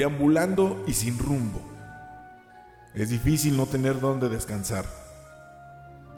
[0.00, 1.60] deambulando y sin rumbo.
[2.94, 4.86] Es difícil no tener dónde descansar.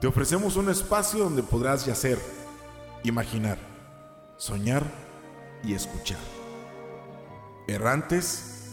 [0.01, 2.17] Te ofrecemos un espacio donde podrás yacer,
[3.03, 3.59] imaginar,
[4.37, 4.85] soñar
[5.65, 6.21] y escuchar.
[7.67, 8.69] Errantes,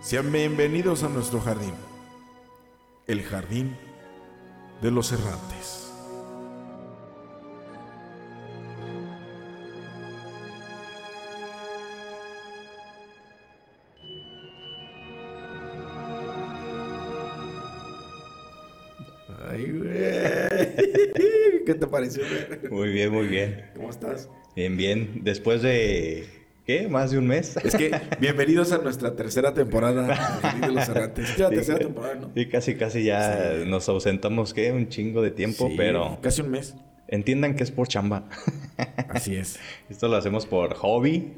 [0.00, 1.74] sean bienvenidos a nuestro jardín,
[3.06, 3.78] el jardín
[4.82, 5.87] de los errantes.
[21.78, 22.22] Te pareció?
[22.70, 23.64] Muy bien, muy bien.
[23.74, 24.28] ¿Cómo estás?
[24.56, 25.20] Bien, bien.
[25.22, 26.26] Después de.
[26.66, 26.86] ¿Qué?
[26.86, 27.56] ¿Más de un mes?
[27.64, 31.30] Es que bienvenidos a nuestra tercera temporada de los Errantes.
[31.30, 32.30] Es la tercera temporada, ¿no?
[32.34, 33.70] Sí, casi, casi ya Sí.
[33.70, 34.70] nos ausentamos, ¿qué?
[34.72, 36.74] Un chingo de tiempo, Sí, pero Casi un mes.
[37.08, 38.28] entiendan que es por chamba.
[39.08, 39.58] Así es.
[39.88, 41.32] Esto lo hacemos por hobby.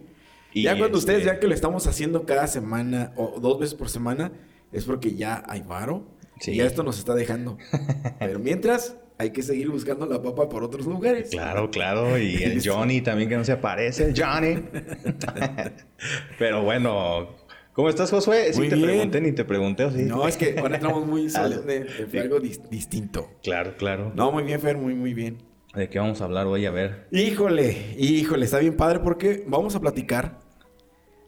[0.52, 3.74] y, ya cuando ustedes este, vean que lo estamos haciendo cada semana o dos veces
[3.77, 4.33] por semana,
[4.72, 6.08] es porque ya hay varo.
[6.41, 6.52] Sí.
[6.52, 7.56] Y ya esto nos está dejando.
[8.18, 11.29] Pero mientras, hay que seguir buscando la papa por otros lugares.
[11.29, 12.17] Claro, claro.
[12.19, 14.57] Y el Johnny también que no se aparece, Johnny.
[16.39, 17.37] pero bueno,
[17.75, 18.53] ¿cómo estás, Josué?
[18.53, 18.89] Sí Muy te bien.
[18.89, 20.03] pregunté ni te pregunté, ¿o sí?
[20.05, 21.85] No, es que ahora entramos muy Ah, solemne.
[22.11, 23.29] Fue algo dis- distinto.
[23.43, 24.11] Claro, claro.
[24.15, 25.37] No, muy bien, Fer, muy, muy bien.
[25.75, 26.65] ¿De qué vamos a hablar hoy?
[26.67, 27.07] A ver.
[27.13, 30.41] Híjole, híjole, está bien padre porque vamos a platicar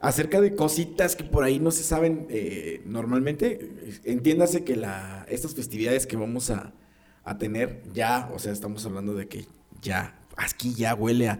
[0.01, 3.69] acerca de cositas que por ahí no se saben eh, normalmente.
[4.05, 6.73] Entiéndase que la, estas festividades que vamos a,
[7.25, 9.47] a tener ya, o sea, estamos hablando de que
[9.81, 11.39] ya, aquí ya huele a,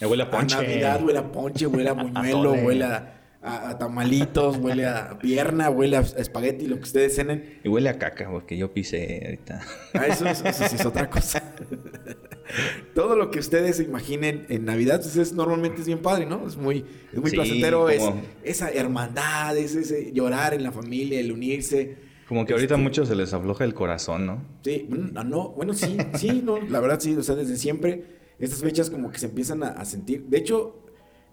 [0.00, 0.56] huele a ponche.
[0.56, 5.70] Navidad, huele a ponche, huele a buñuelo, huele a, a- a tamalitos, huele a pierna,
[5.70, 7.60] huele a espagueti, lo que ustedes cenen.
[7.64, 9.60] Y huele a caca, porque yo pisé ahorita.
[9.94, 11.42] Ah, eso, es- eso sí es otra cosa.
[12.94, 16.46] Todo lo que ustedes se imaginen en Navidad, pues es, normalmente es bien padre, ¿no?
[16.46, 18.02] Es muy, es muy Sí, placentero, es
[18.42, 22.07] esa hermandad, es ese llorar en la familia, el unirse.
[22.28, 24.42] Como que ahorita a Este, muchos se les afloja el corazón, ¿no?
[24.62, 28.04] Sí, no, no, bueno, sí, sí, no, la verdad sí, o sea, desde siempre
[28.38, 30.24] estas fechas como que se empiezan a, a sentir.
[30.26, 30.84] De hecho,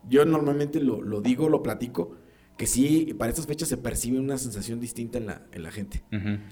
[0.09, 2.16] yo normalmente lo, lo digo, lo platico,
[2.57, 6.01] que sí, para estas fechas se percibe una sensación distinta en la, en la gente.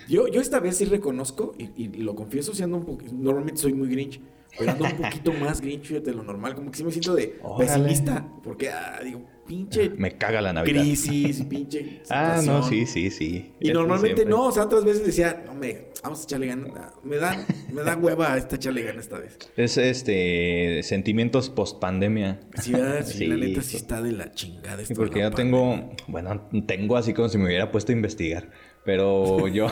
[0.09, 3.73] Yo, yo esta vez sí reconozco, y, y lo confieso, siendo un poquito, normalmente soy
[3.73, 4.19] muy grinch,
[4.59, 7.39] pero ando un poquito más grinch de lo normal, como que sí me siento de
[7.41, 7.71] Órale.
[7.71, 10.81] pesimista, porque, ah, digo, pinche Me caga la Navidad.
[10.81, 13.53] crisis, pinche Ah, no, sí, sí, sí.
[13.59, 16.69] Y normalmente no, o sea, otras veces decía, hombre, vamos a echarle ganas.
[17.03, 19.37] Me da, me da hueva esta echarle ganas esta vez.
[19.55, 22.39] Es este sentimientos post pandemia.
[22.61, 22.73] Sí,
[23.05, 24.93] sí, Sí, la neta sí está de la chingada esto.
[24.93, 28.49] Sí, porque ya tengo, bueno, tengo así como si me hubiera puesto a investigar,
[28.85, 29.67] pero yo,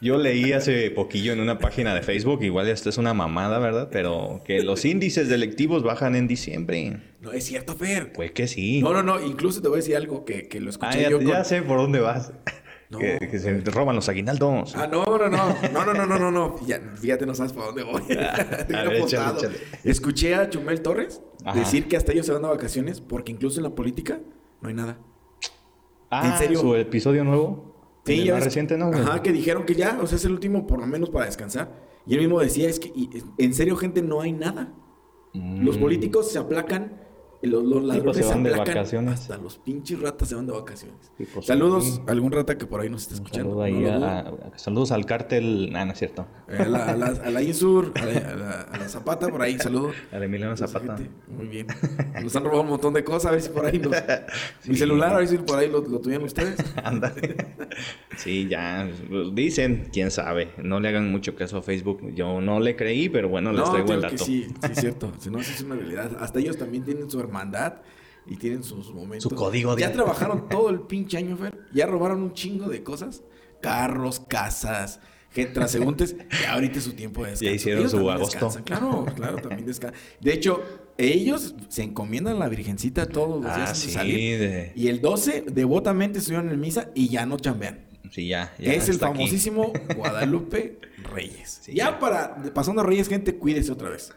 [0.00, 3.88] yo leí hace poquillo en una página de Facebook, igual esto es una mamada, ¿verdad?
[3.90, 7.00] Pero que los índices delictivos bajan en diciembre.
[7.20, 8.12] No es cierto, Fer.
[8.12, 8.82] Pues que sí.
[8.82, 9.24] No, no, no.
[9.24, 11.20] Incluso te voy a decir algo que, que lo escuché ah, ya, yo.
[11.20, 12.32] Ya sé por dónde vas.
[12.88, 12.98] No.
[12.98, 14.76] Que, se roban los aguinaldos.
[14.76, 15.56] Ah, no, no, no.
[15.72, 16.30] No, no, no, no, no.
[16.30, 16.66] no.
[16.66, 18.02] Ya, fíjate, no sabes por dónde voy.
[18.12, 19.36] A.
[19.84, 21.20] Escuché a Chumel Torres
[21.54, 24.20] decir que hasta ellos se van a vacaciones porque incluso en la política
[24.60, 24.98] no hay nada.
[26.10, 26.60] Ah, ¿En serio?
[26.60, 27.75] ¿Su episodio nuevo?
[28.06, 28.86] Sí, El ya más ves- reciente, ¿no?
[28.86, 31.84] Ajá, que dijeron que ya, o sea, es el último por lo menos para descansar.
[32.06, 34.72] Y él mismo decía, es que, y- en serio, gente, no hay nada.
[35.34, 35.80] Los Mm.
[35.80, 37.00] políticos se aplacan,
[37.46, 39.20] los, los ladrones pues se van de vacaciones.
[39.20, 40.96] Hasta los pinches ratas se van de vacaciones.
[41.32, 43.50] Pues, Saludos a algún rata que por ahí nos está escuchando.
[43.50, 45.72] Saludo ahí no a- a- saludos al cártel.
[45.74, 46.26] Ah, no es cierto.
[46.48, 49.28] Eh, A la, a la, a la Insur, a la, a la- a la Zapata,
[49.28, 49.94] por ahí, saludos.
[50.12, 50.96] Al Emiliano Zapata.
[50.96, 51.66] Gente, Muy bien.
[52.22, 53.80] Nos han robado un montón de cosas, a ver si por ahí.
[54.66, 56.56] Mi celular, a ver si por ahí lo, lo tuvieron ustedes.
[56.84, 57.36] Ándale.
[58.16, 58.88] Sí, ya.
[59.32, 60.50] Dicen, quién sabe.
[60.62, 62.14] No le hagan mucho caso a Facebook.
[62.14, 64.24] Yo no le creí, pero bueno, les No, traigo el creo que dato.
[64.24, 65.12] sí, sí es cierto.
[65.18, 66.16] Si no, es una realidad.
[66.20, 67.74] Hasta ellos también tienen su hermandad
[68.26, 69.28] y tienen sus momentos.
[69.30, 71.58] Su código de- Ya trabajaron todo el pinche año, Fer.
[71.72, 73.22] Ya robaron un chingo de cosas.
[73.60, 75.00] Carros, casas,
[75.30, 76.16] gente, transeúntes.
[76.42, 77.50] Ya ahorita es su tiempo de descanso.
[77.50, 78.34] Ya hicieron Ellos su agosto.
[78.34, 78.62] descansan.
[78.64, 79.98] Claro, claro, también descansan.
[80.20, 80.62] De hecho,
[80.98, 83.90] ellos se encomiendan a la Virgencita todos los días Ah, de sí.
[83.90, 84.38] salir.
[84.38, 87.86] de- Y el 12, devotamente estuvieron en misa y ya no chambean.
[88.12, 88.54] Sí, ya.
[88.58, 89.04] ya es el aquí.
[89.04, 90.78] famosísimo Guadalupe
[91.12, 91.60] Reyes.
[91.62, 91.98] Sí, ya ya.
[91.98, 94.14] para, pasando a Reyes, gente, cuídese otra vez.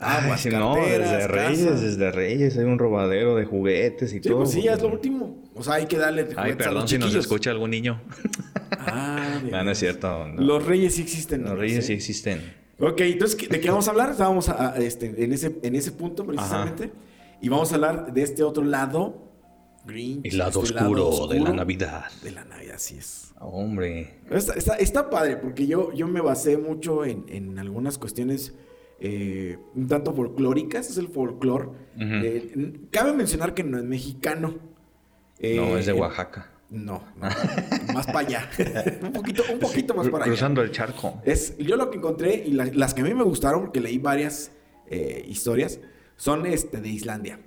[0.00, 4.16] Ay, Aguas, sí, no, carteras, desde Reyes, desde Reyes hay un robadero de juguetes y
[4.16, 4.38] Sí, todo.
[4.38, 5.42] pues sí, ya es lo último.
[5.54, 8.00] O sea, hay que darle Ay, juguetes a perdón los si nos escucha algún niño.
[8.78, 10.26] Ah, de No, no es cierto.
[10.28, 10.42] no.
[10.42, 11.42] Los Reyes sí existen.
[11.42, 11.56] Los ¿no?
[11.56, 11.92] Reyes sí Sí.
[11.94, 12.54] existen.
[12.80, 14.10] Ok, entonces, ¿de qué vamos a hablar?
[14.10, 16.90] Estábamos a- a- este, en, ese, en ese punto precisamente.
[17.40, 19.22] Y vamos a hablar de este otro lado.
[19.86, 20.24] Grinch.
[20.26, 22.04] El lado este oscuro, de la Navidad.
[22.22, 23.32] De la Navidad, así es.
[23.38, 24.14] Hombre.
[24.30, 28.54] Está, está- está padre porque yo, yo me basé mucho en, en algunas cuestiones
[29.00, 31.68] eh, un tanto folclóricas, es el folclore.
[31.98, 34.54] Eh, cabe mencionar que no es mexicano.
[35.40, 36.50] no, es de Eh, Oaxaca.
[36.70, 37.28] No, no,
[37.94, 38.50] más para allá.
[39.02, 40.32] un poquito, un poquito más para allá.
[40.32, 41.20] Cruzando el charco.
[41.24, 43.98] Es, yo lo que encontré y la- las que a mí me gustaron, porque leí
[43.98, 44.50] varias
[44.88, 45.78] eh, historias,
[46.16, 47.38] son este, de Islandia.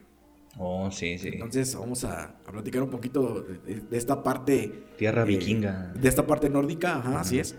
[0.59, 1.29] Oh, sí, sí.
[1.33, 4.85] Entonces vamos a, a platicar un poquito de, de esta parte.
[4.97, 5.91] Tierra eh, vikinga.
[5.93, 7.55] De esta parte nórdica, ajá, así es.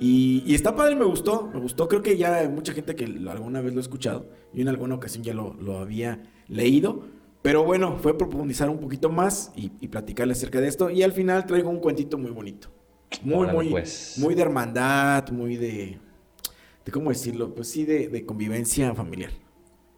[0.00, 1.88] Y, y está padre, me gustó, me gustó.
[1.88, 4.28] Creo que ya hay mucha gente que alguna vez lo ha escuchado.
[4.52, 7.04] y en alguna ocasión ya lo, lo había leído.
[7.42, 10.90] Pero bueno, fue profundizar un poquito más y, y platicarle acerca de esto.
[10.90, 12.68] Y al final traigo un cuentito muy bonito.
[13.22, 14.16] Muy, Órale, muy, pues.
[14.18, 15.98] muy de hermandad, muy de...
[16.84, 17.54] de ¿Cómo decirlo?
[17.54, 19.30] Pues sí, de, de convivencia familiar.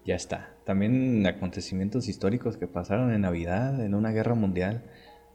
[0.05, 0.55] Ya está.
[0.65, 4.85] También acontecimientos históricos que pasaron en Navidad, en una guerra mundial.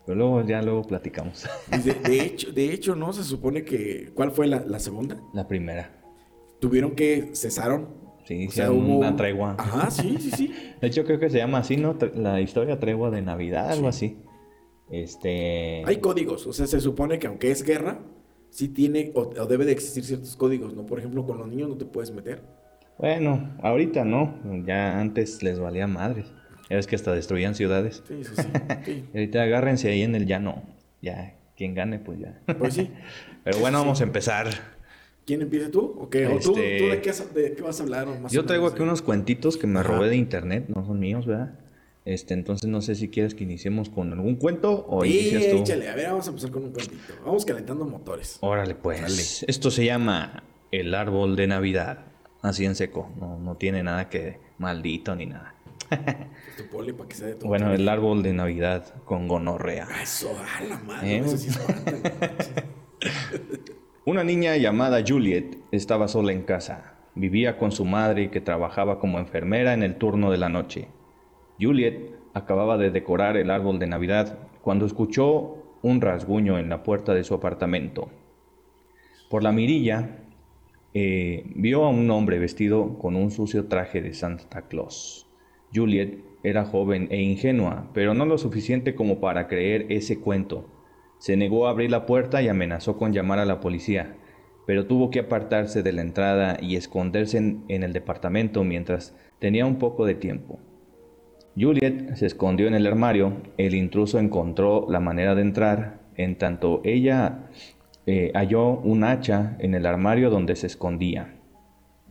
[0.06, 1.48] Pero luego, ya luego platicamos.
[1.84, 3.14] De, de hecho, de hecho, ¿no?
[3.14, 4.12] Se supone que...
[4.14, 5.22] ¿Cuál fue la, la segunda?
[5.34, 5.92] La primera.
[6.60, 8.02] Tuvieron que cesaron.
[8.26, 9.56] Sí, O sea, hubo una tregua.
[9.58, 10.54] Ajá, sí, sí, sí.
[10.82, 11.98] De hecho, creo que se llama así, ¿no?
[12.16, 14.18] La historia tregua de Navidad, algo así.
[14.90, 15.84] Este.
[15.86, 18.00] Hay códigos, o sea, se supone que aunque es guerra,
[18.50, 20.86] sí tiene o, o debe de existir ciertos códigos, ¿no?
[20.86, 22.44] Por ejemplo, con los niños no te puedes meter.
[22.98, 24.38] Bueno, ahorita no.
[24.66, 26.32] Ya antes les valía madres.
[26.72, 28.02] Ya ves que hasta destruían ciudades.
[28.08, 28.42] Sí, sí, sí.
[28.86, 29.04] sí.
[29.14, 30.64] Y ahorita agárrense ahí en el llano.
[31.02, 32.40] Ya, quien gane, pues ya.
[32.58, 32.90] Pues sí.
[33.44, 34.48] Pero bueno, vamos a empezar.
[35.26, 35.98] ¿Quién empieza tú?
[36.00, 36.28] ¿O qué?
[36.28, 38.08] ¿O tú, Este- tú de, qué, has- de qué vas a hablar?
[38.20, 38.74] más Yo traigo menos?
[38.74, 39.90] aquí unos cuentitos que me Ajá.
[39.90, 41.60] robé de internet, no son míos, ¿verdad?
[42.06, 45.58] Este, entonces no sé si quieres que iniciemos con algún cuento o Sí, inicias tú.
[45.60, 45.90] échale.
[45.90, 47.02] A ver, vamos a empezar con un cuentito.
[47.26, 48.38] Vamos calentando motores.
[48.42, 49.44] Órale, pues.
[49.48, 52.06] Esto se llama El árbol de Navidad.
[52.42, 53.12] Así en seco.
[53.20, 55.51] No, no tiene nada que maldito ni nada.
[56.58, 59.88] Tu poli para que sea de tu Bueno, el árbol de Navidad con gonorrea.
[60.02, 61.16] Eso, a la madre.
[61.16, 61.20] Eh.
[61.20, 61.60] Eso sí es.
[64.06, 66.96] Una niña llamada Juliet estaba sola en casa.
[67.16, 70.88] Vivía con su madre que trabajaba como enfermera en el turno de la noche.
[71.60, 77.14] Juliet acababa de decorar el árbol de Navidad cuando escuchó un rasguño en la puerta
[77.14, 78.10] de su apartamento.
[79.30, 80.20] Por la mirilla,
[80.94, 85.28] eh, vio a un hombre vestido con un sucio traje de Santa Claus.
[85.74, 90.66] Juliet era joven e ingenua, pero no lo suficiente como para creer ese cuento.
[91.20, 94.16] Se negó a abrir la puerta y amenazó con llamar a la policía,
[94.66, 99.78] pero tuvo que apartarse de la entrada y esconderse en, el departamento mientras tenía un
[99.78, 100.60] poco de tiempo.
[101.56, 106.82] Juliet se escondió en el armario, el intruso encontró la manera de entrar, en tanto
[106.84, 107.50] ella
[108.06, 111.36] eh, halló un hacha en el armario donde se escondía.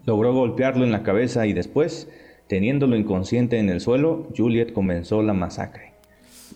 [0.04, 2.10] Logró golpearlo en la cabeza y después,
[2.50, 5.92] teniéndolo inconsciente en el suelo, Juliet comenzó la masacre.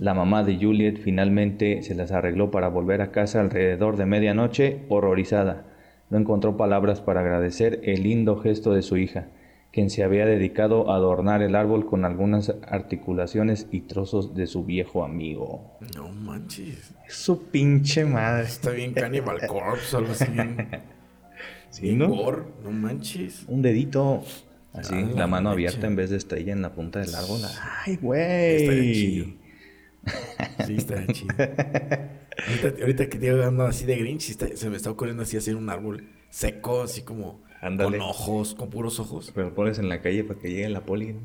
[0.01, 4.81] La mamá de Juliet finalmente se las arregló para volver a casa alrededor de medianoche,
[4.89, 5.67] horrorizada.
[6.11, 9.29] No encontró palabras para agradecer el lindo gesto de su hija,
[9.73, 14.65] quien se había dedicado a adornar el árbol con algunas articulaciones y trozos de su
[14.65, 15.79] viejo amigo.
[15.97, 16.93] No manches.
[17.09, 18.47] Su pinche madre.
[18.47, 20.25] Está bien Cannibal Corpse, algo así.
[20.33, 20.57] bien-
[21.71, 22.09] Sí, bien ¿no?
[22.09, 23.45] gore, no manches.
[23.49, 24.23] Un dedito.
[24.75, 27.41] Así, Ah, la mano abierta en vez de estrella en la punta del árbol.
[27.87, 28.93] ¡Ay, güey!
[28.93, 29.27] chido.
[30.67, 31.35] Sí, está chido.
[31.39, 35.55] Ahorita, ahorita que te hablando así de Grinch, está- se me está ocurriendo así hacer
[35.57, 39.31] un árbol seco, así como con ojos, con puros ojos.
[39.35, 41.17] Pero lo pones en la calle para que llegue la poli.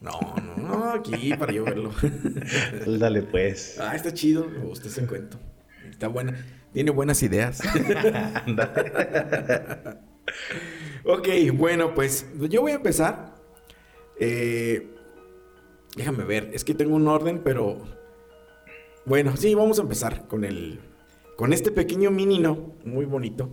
[0.00, 0.10] No,
[0.44, 1.90] no, no, aquí para yo verlo.
[2.98, 3.78] Dale, pues.
[3.80, 5.38] ah, está chido, me gusta ese cuento.
[5.88, 6.36] Está buena,
[6.72, 7.62] tiene buenas ideas.
[11.06, 13.34] ok, bueno, pues yo voy a empezar.
[14.18, 14.94] Eh,
[15.96, 17.78] déjame ver, es que tengo un orden, pero
[19.04, 20.80] bueno, sí, vamos a empezar con el,
[21.36, 23.50] con este pequeño minino, muy bonito.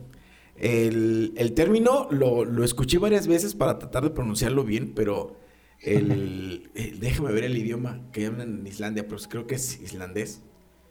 [0.56, 5.36] El, el término lo, lo escuché varias veces para tratar de pronunciarlo bien, pero
[5.80, 10.42] el, el- déjame ver el idioma que hablan en Islandia, pero creo que es islandés.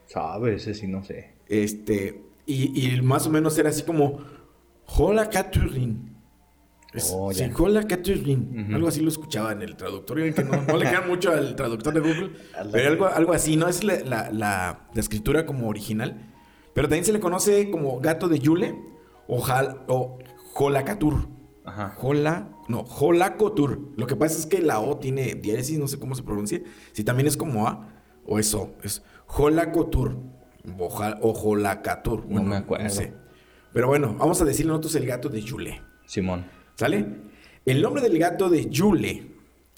[0.06, 1.34] Sabes, ese sí no sé.
[1.48, 4.20] Este, y, y más o menos era así como
[4.86, 6.11] Hola Katurin.
[6.92, 7.30] Es- Oh.
[8.64, 8.74] Ujú.
[8.74, 10.20] Algo así lo escuchaba en el traductor.
[10.20, 12.30] y que no, no le queda mucho al traductor de Google.
[12.72, 13.68] Pero algo, algo así, ¿no?
[13.68, 16.28] Es la, la- la- la escritura como original.
[16.74, 18.74] Pero también se le conoce como gato de Yule
[19.26, 20.18] o, Jal- o
[20.54, 21.28] Jolakatur.
[21.64, 21.94] Ajá.
[21.96, 23.92] Jola, no, Jolakotur.
[23.96, 26.60] Lo que pasa es que la O tiene diéresis, no sé cómo se pronuncia.
[26.92, 27.88] Si también es como A
[28.26, 28.72] o es O.
[28.82, 30.18] Es Jolakotur
[30.78, 32.26] o, Ja- o Jolakatur.
[32.26, 32.88] No me acuerdo.
[32.90, 33.12] sé.
[33.72, 35.80] Pero bueno, vamos a decirle nosotros el gato de Yule.
[36.06, 36.44] Simón.
[36.76, 37.06] ¿Sale?
[37.64, 39.26] El nombre del gato de Yule,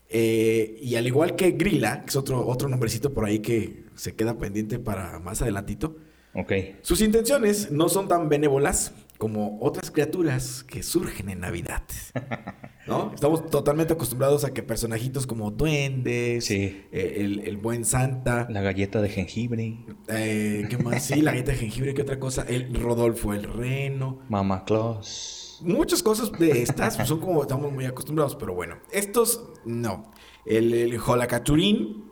[0.08, 4.14] eh, y al igual que Grilla, que es otro, otro nombrecito por ahí que se
[4.14, 5.96] queda pendiente para más adelantito,
[6.34, 6.52] Ok.
[6.82, 11.82] sus intenciones no son tan benévolas como otras criaturas que surgen en Navidad.
[12.86, 13.12] ¿No?
[13.14, 16.82] Estamos totalmente acostumbrados a que personajitos como duendes, Sí.
[16.92, 19.78] eh, el, el buen Santa, La galleta de jengibre.
[20.08, 21.04] eh, ¿qué más?
[21.04, 22.44] Sí, la galleta de jengibre, ¿qué otra cosa?
[22.48, 24.20] El Rodolfo el Reno.
[24.28, 25.40] Mama Claus.
[25.64, 30.12] Muchas cosas de estas pues, son como estamos muy acostumbrados, pero bueno, estos no.
[30.44, 32.10] El, el Jolacachurín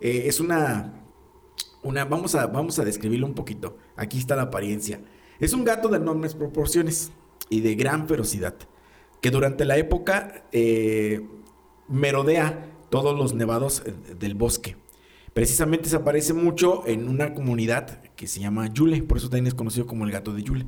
[0.00, 1.04] eh, es una,
[1.82, 3.76] una vamos, a, vamos a describirlo un poquito.
[3.96, 5.00] Aquí está la apariencia.
[5.38, 7.12] Es un gato de enormes proporciones
[7.50, 8.54] y de gran ferocidad,
[9.20, 11.26] que durante la época eh,
[11.88, 14.76] merodea todos los nevados eh, del bosque.
[15.34, 19.54] Precisamente se aparece mucho en una comunidad que se llama Yule, por eso también es
[19.54, 20.66] conocido como el gato de Yule.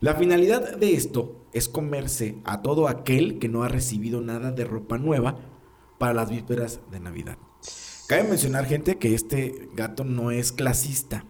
[0.00, 4.64] La finalidad de esto es comerse a todo aquel que no ha recibido nada de
[4.64, 5.38] ropa nueva
[5.98, 7.38] para las vísperas de Navidad.
[8.06, 11.24] Cabe mencionar, gente, que este gato no es clasista.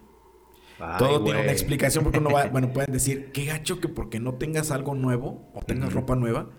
[0.79, 4.19] Ay, todo tiene una explicación porque uno va, bueno, pueden decir, qué gacho que porque
[4.19, 6.49] no tengas algo nuevo o tengas ropa nueva,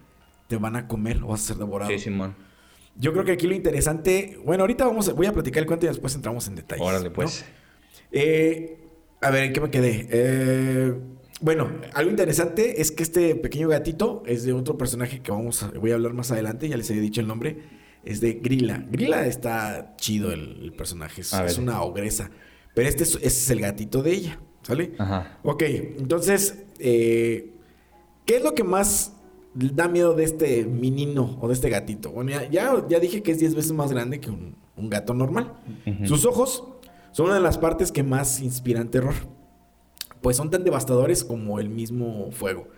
[0.48, 1.90] te van a comer o vas a ser devorado.
[1.90, 2.34] Sí, Simón.
[2.96, 5.86] Yo creo que aquí lo interesante, bueno, ahorita vamos a, voy a platicar el cuento
[5.86, 6.84] y después entramos en detalles.
[6.84, 7.12] Órale, ¿no?
[7.12, 7.44] pues.
[8.10, 8.88] Eh,
[9.20, 10.08] a ver, ¿en qué me quedé?
[10.10, 10.94] Eh,
[11.40, 15.70] bueno, algo interesante es que este pequeño gatito es de otro personaje que vamos a,
[15.70, 17.58] voy a hablar más adelante, ya les había dicho el nombre,
[18.04, 18.84] es de Grilla.
[18.90, 22.30] Grilla está chido el, el personaje, es, una ogresa,
[22.74, 24.92] pero este es, el gatito de ella, ¿sale?
[24.98, 25.38] Ajá.
[25.42, 27.52] Ok, entonces, eh,
[28.26, 29.12] ¿qué es lo que más
[29.54, 32.10] da miedo de este menino o de este gatito?
[32.10, 35.14] Bueno, ya, ya, ya dije que es 10 veces más grande que un, un gato
[35.14, 35.54] normal.
[36.04, 36.64] Sus ojos
[37.12, 39.14] son una de las partes que más inspiran terror,
[40.22, 42.68] pues son tan devastadores como el mismo fuego.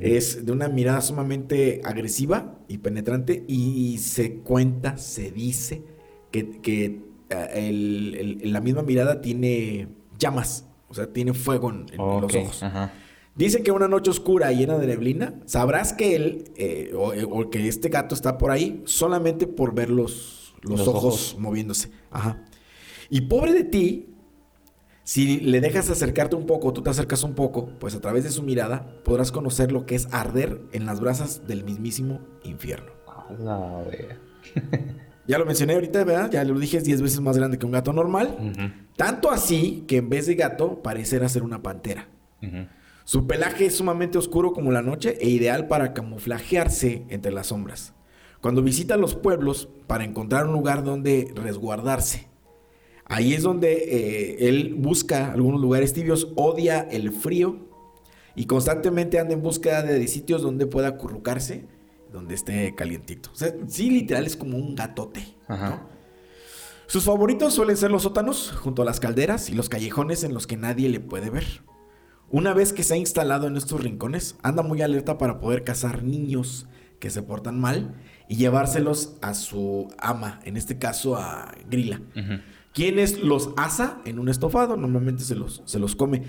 [0.00, 5.82] Es de una mirada sumamente agresiva y penetrante y se cuenta, se dice
[6.30, 7.00] que, que,
[7.30, 9.88] eh, el- el- la misma mirada tiene
[10.18, 12.62] llamas, o sea, tiene fuego en, los ojos.
[12.62, 12.92] Ajá.
[13.34, 17.48] Dicen que una noche oscura y llena de neblina, sabrás que él eh, o, o
[17.48, 21.36] que este gato está por ahí solamente por ver los, los Los ojos, ojos.
[21.38, 21.88] moviéndose.
[22.10, 22.44] Ajá.
[23.08, 24.10] Y pobre de ti,
[25.08, 28.30] si le dejas acercarte un poco, tú te acercas un poco, pues a través de
[28.30, 32.92] su mirada podrás conocer lo que es arder en las brasas del mismísimo infierno.
[35.26, 36.30] Ya lo mencioné ahorita, ¿verdad?
[36.30, 38.82] Ya lo dije, es 10 veces más grande que un gato normal.
[38.96, 42.08] Tanto así que en vez de gato parecerá ser una pantera.
[43.04, 47.94] Su pelaje es sumamente oscuro como la noche e ideal para camuflajearse entre las sombras.
[48.42, 52.27] Cuando visita los pueblos para encontrar un lugar donde resguardarse.
[53.08, 57.68] Ahí es donde eh, él busca algunos lugares tibios, odia el frío
[58.34, 61.66] y constantemente anda en búsqueda de sitios donde pueda acurrucarse,
[62.12, 63.30] donde esté calientito.
[63.32, 65.24] O sea, sí, literal es como un gatote.
[66.86, 70.46] Sus favoritos suelen ser los sótanos, junto a las calderas y los callejones en los
[70.46, 71.62] que nadie le puede ver.
[72.30, 76.02] Una vez que se ha instalado en estos rincones, anda muy alerta para poder cazar
[76.02, 76.66] niños
[77.00, 77.94] que se portan mal
[78.28, 82.02] y llevárselos a su ama, en este caso a Grilla.
[82.14, 82.40] Ujú.
[82.72, 86.22] Quienes los asa en un estofado, normalmente se los, se los come.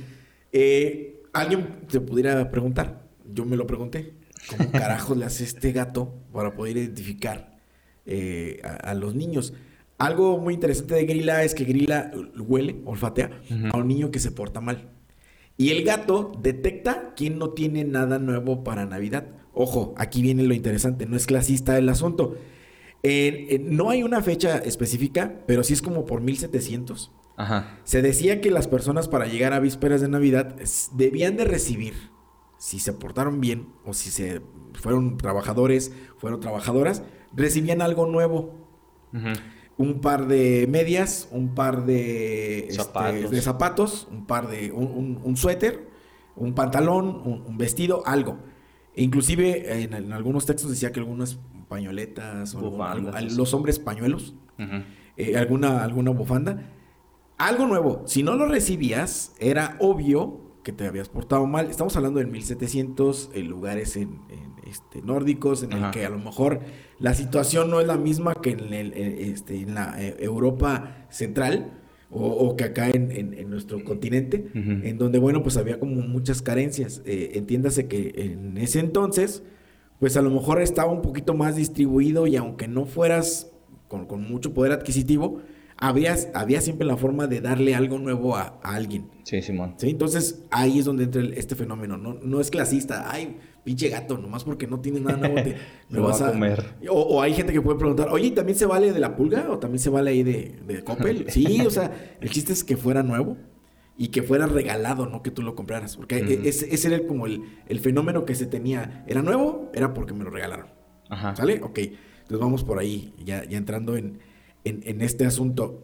[0.52, 4.16] Eh, Alguien te pudiera preguntar, yo me lo pregunté,
[4.50, 7.60] ¿cómo carajos le hace este gato para poder identificar
[8.06, 9.54] eh, a, a los niños?
[10.00, 13.30] Algo muy interesante de Grilla es que Grilla huele, olfatea
[13.72, 14.90] a un niño que se porta mal.
[15.58, 19.28] Y el gato detecta quién no tiene nada nuevo para Navidad.
[19.54, 22.38] Ojo, aquí viene lo interesante, no es clasista el asunto.
[23.04, 27.12] Eh, eh, no hay una fecha específica, pero sí es como por 1700.
[27.38, 27.80] Ajá.
[27.86, 30.56] Se decía que las personas para llegar a vísperas de Navidad
[30.94, 31.94] debían de recibir,
[32.58, 34.42] si se portaron bien o si se
[34.74, 37.04] fueron trabajadores, fueron trabajadoras,
[37.34, 38.54] recibían algo nuevo.
[39.78, 43.32] Un par de medias, un par de este, Zapatos.
[43.32, 45.88] de zapatos, un par de un, un- un suéter,
[46.36, 48.40] un pantalón, un, un vestido, algo.
[48.94, 54.36] E inclusive en, en algunos textos decía que algunas pañoletas, o algo- los hombres pañuelos,
[55.16, 56.70] eh, alguna, alguna bufanda.
[57.38, 58.04] Algo nuevo.
[58.06, 61.68] Si no lo recibías, era obvio que te habías portado mal.
[61.70, 66.20] Estamos hablando del 1700, en lugares en, en, este, nórdicos, en el que a lo
[66.20, 66.60] mejor
[67.00, 71.06] la situación no es la misma que en, el- eh, este, en la eh, Europa
[71.10, 71.80] central
[72.12, 76.42] o, o que acá en, en- nuestro continente, en donde, bueno, pues había como muchas
[76.42, 77.02] carencias.
[77.06, 79.44] Eh, entiéndase que en ese entonces,
[80.00, 83.52] pues a lo mejor estaba un poquito más distribuido y aunque no fueras
[83.88, 85.42] con, con mucho poder adquisitivo,
[85.82, 89.10] había, había siempre la forma de darle algo nuevo a, a alguien.
[89.24, 89.76] Sí, Simón.
[89.78, 89.90] ¿sí?
[89.90, 91.98] Entonces ahí es donde entra el- este fenómeno.
[91.98, 93.10] No, no es clasista.
[93.10, 95.56] Ay, pinche gato, nomás porque no tiene nada nuevo te,
[95.90, 96.66] Me va a comer.
[96.90, 99.58] O, o hay gente que puede preguntar, oye, ¿también se vale de la pulga o
[99.60, 101.26] también se vale ahí de, de Coppel?
[101.30, 103.38] Sí, o sea, el chiste es que fuera nuevo
[104.00, 105.96] y que fuera regalado, no que tú lo compraras.
[105.98, 106.48] Porque Ujú.
[106.48, 109.04] ese, ese era como el, el fenómeno que se tenía.
[109.08, 109.70] ¿Era nuevo?
[109.76, 110.68] Era porque me lo regalaron.
[111.10, 111.36] Ajá.
[111.36, 111.62] ¿Sale?
[111.62, 111.78] Ok.
[111.80, 114.20] Entonces vamos por ahí, ya, ya entrando en,
[114.64, 115.84] en- en este asunto.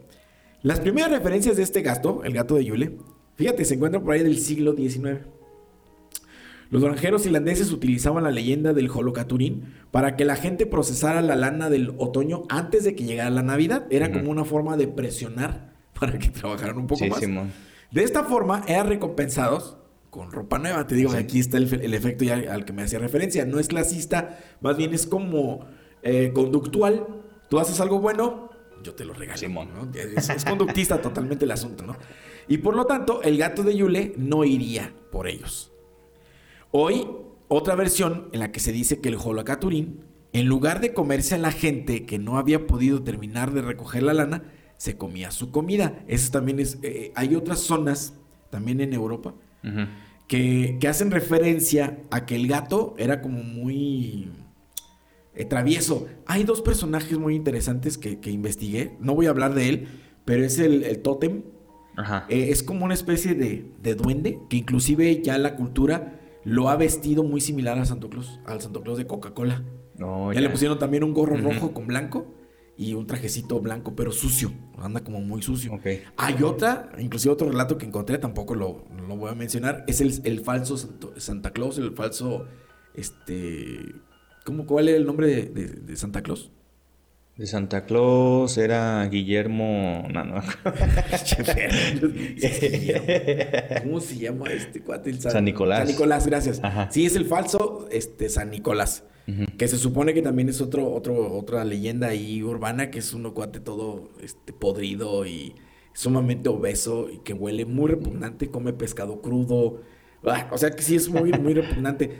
[0.61, 2.97] Las primeras referencias de este gato, el gato de Yule,
[3.35, 5.19] fíjate, se encuentran por ahí del siglo XIX.
[6.71, 11.69] Los granjeros irlandeses utilizaban la leyenda del Holocaturín para que la gente procesara la lana
[11.69, 13.85] del otoño antes de que llegara la Navidad.
[13.91, 17.19] Era como una forma de presionar para que trabajaran un poco Sí, más.
[17.19, 17.51] Simón.
[17.95, 19.77] De esta forma eran recompensados
[20.09, 20.85] con ropa nueva.
[20.85, 21.17] Te digo, Sí.
[21.17, 23.45] aquí está el, fe- el efecto ya al que me hacía referencia.
[23.45, 25.65] No es clasista, más bien es como
[26.03, 27.07] eh, conductual.
[27.49, 28.49] Tú haces algo bueno,
[28.83, 29.37] yo te lo regalo.
[29.37, 29.69] Simón.
[29.73, 29.89] ¿no?
[29.99, 31.95] Es, es conductista totalmente el asunto, ¿no?
[32.47, 35.71] Y por lo tanto, el gato de Yule no iría por ellos.
[36.71, 37.07] Hoy,
[37.47, 41.37] otra versión en la que se dice que el Holocaturín, en lugar de comerse a
[41.37, 46.03] la gente que no había podido terminar de recoger la lana, se comía su comida.
[46.07, 46.79] Eso también es.
[46.81, 48.13] eh, hay otras zonas,
[48.49, 49.33] también en Europa,
[50.27, 54.29] que, que hacen referencia a que el gato era como muy
[55.35, 56.07] eh, travieso.
[56.25, 58.95] Hay dos personajes muy interesantes que, que investigué.
[58.99, 59.87] No voy a hablar de él,
[60.23, 61.43] pero es el, el tótem.
[61.97, 62.25] Ajá.
[62.29, 66.75] Eh, es como una especie de, de duende que inclusive ya la cultura lo ha
[66.75, 69.63] vestido muy similar a Santo Claus, al Santo Claus de Coca-Cola.
[69.97, 72.35] No, ya, le pusieron también un gorro rojo con blanco
[72.77, 74.51] y un trajecito blanco, pero sucio.
[74.77, 75.71] Anda como muy sucio.
[76.17, 80.13] Hay otra, inclusive otro relato que encontré, tampoco lo, lo voy a mencionar, es el,
[80.25, 82.45] el falso Santo- Santa Claus, el falso,
[82.93, 83.79] este,
[84.43, 86.51] ¿cómo, ¿cuál era el nombre de, de- de Santa Claus?
[87.37, 90.07] De Santa Claus era Guillermo.
[90.09, 90.41] No, no.
[93.83, 95.09] ¿Cómo se llama este cuate?
[95.09, 95.79] El San Nicolás.
[95.79, 96.59] San Nicolás, gracias.
[96.63, 96.89] Ajá.
[96.91, 99.03] Sí, es el falso este, San Nicolás.
[99.57, 103.23] Que se supone que también es otro, otro, otra leyenda ahí urbana, que es un
[103.31, 105.55] cuate todo este, podrido y
[105.93, 109.81] sumamente obeso y que huele muy repugnante, come pescado crudo.
[110.23, 112.11] Ah, o sea que sí es muy, muy repugnante.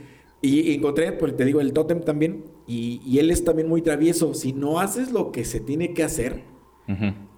[0.42, 2.44] Y encontré, pues te digo, el tótem también.
[2.66, 4.34] Y, y él es también muy travieso.
[4.34, 6.42] Si no haces lo que se tiene que hacer,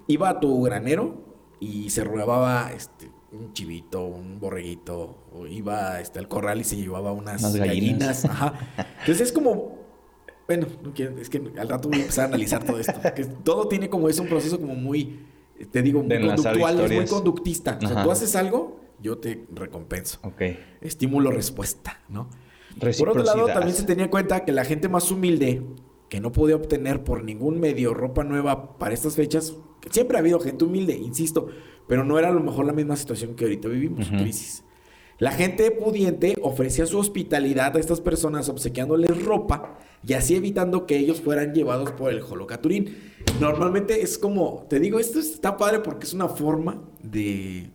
[0.07, 1.23] iba a tu granero
[1.61, 6.77] y se robaba este, un chivito, un borreguito, o iba este, al corral y se
[6.77, 8.23] llevaba unas, Unas gallinas.
[8.23, 8.25] gallinas.
[8.25, 8.55] Ajá.
[9.01, 9.79] Entonces es como,
[10.47, 12.95] bueno, no quiero- es que al rato voy a empezar a analizar todo esto.
[13.03, 15.27] porque todo tiene como, es un proceso como muy,
[15.71, 17.77] te digo, muy conductual, es muy conductista.
[17.77, 18.05] O sea, Ajá.
[18.05, 20.19] tú haces algo, yo te recompenso.
[20.23, 20.43] Ok.
[20.81, 22.29] Estímulo-respuesta, ¿no?
[22.99, 25.63] Por otro lado, también se tenía en cuenta que la gente más humilde,
[26.09, 30.21] que no podía obtener por ningún medio ropa nueva para estas fechas, que siempre ha
[30.21, 31.49] habido gente humilde, insisto,
[31.87, 34.19] pero no era a lo mejor la misma situación que ahorita vivimos, Ujú.
[34.19, 34.65] crisis.
[35.19, 40.97] La gente pudiente ofrecía su hospitalidad a estas personas obsequiándoles ropa y así evitando que
[40.97, 42.97] ellos fueran llevados por el holocaturín.
[43.41, 47.71] Normalmente es como, te digo, esto está padre porque es una forma de,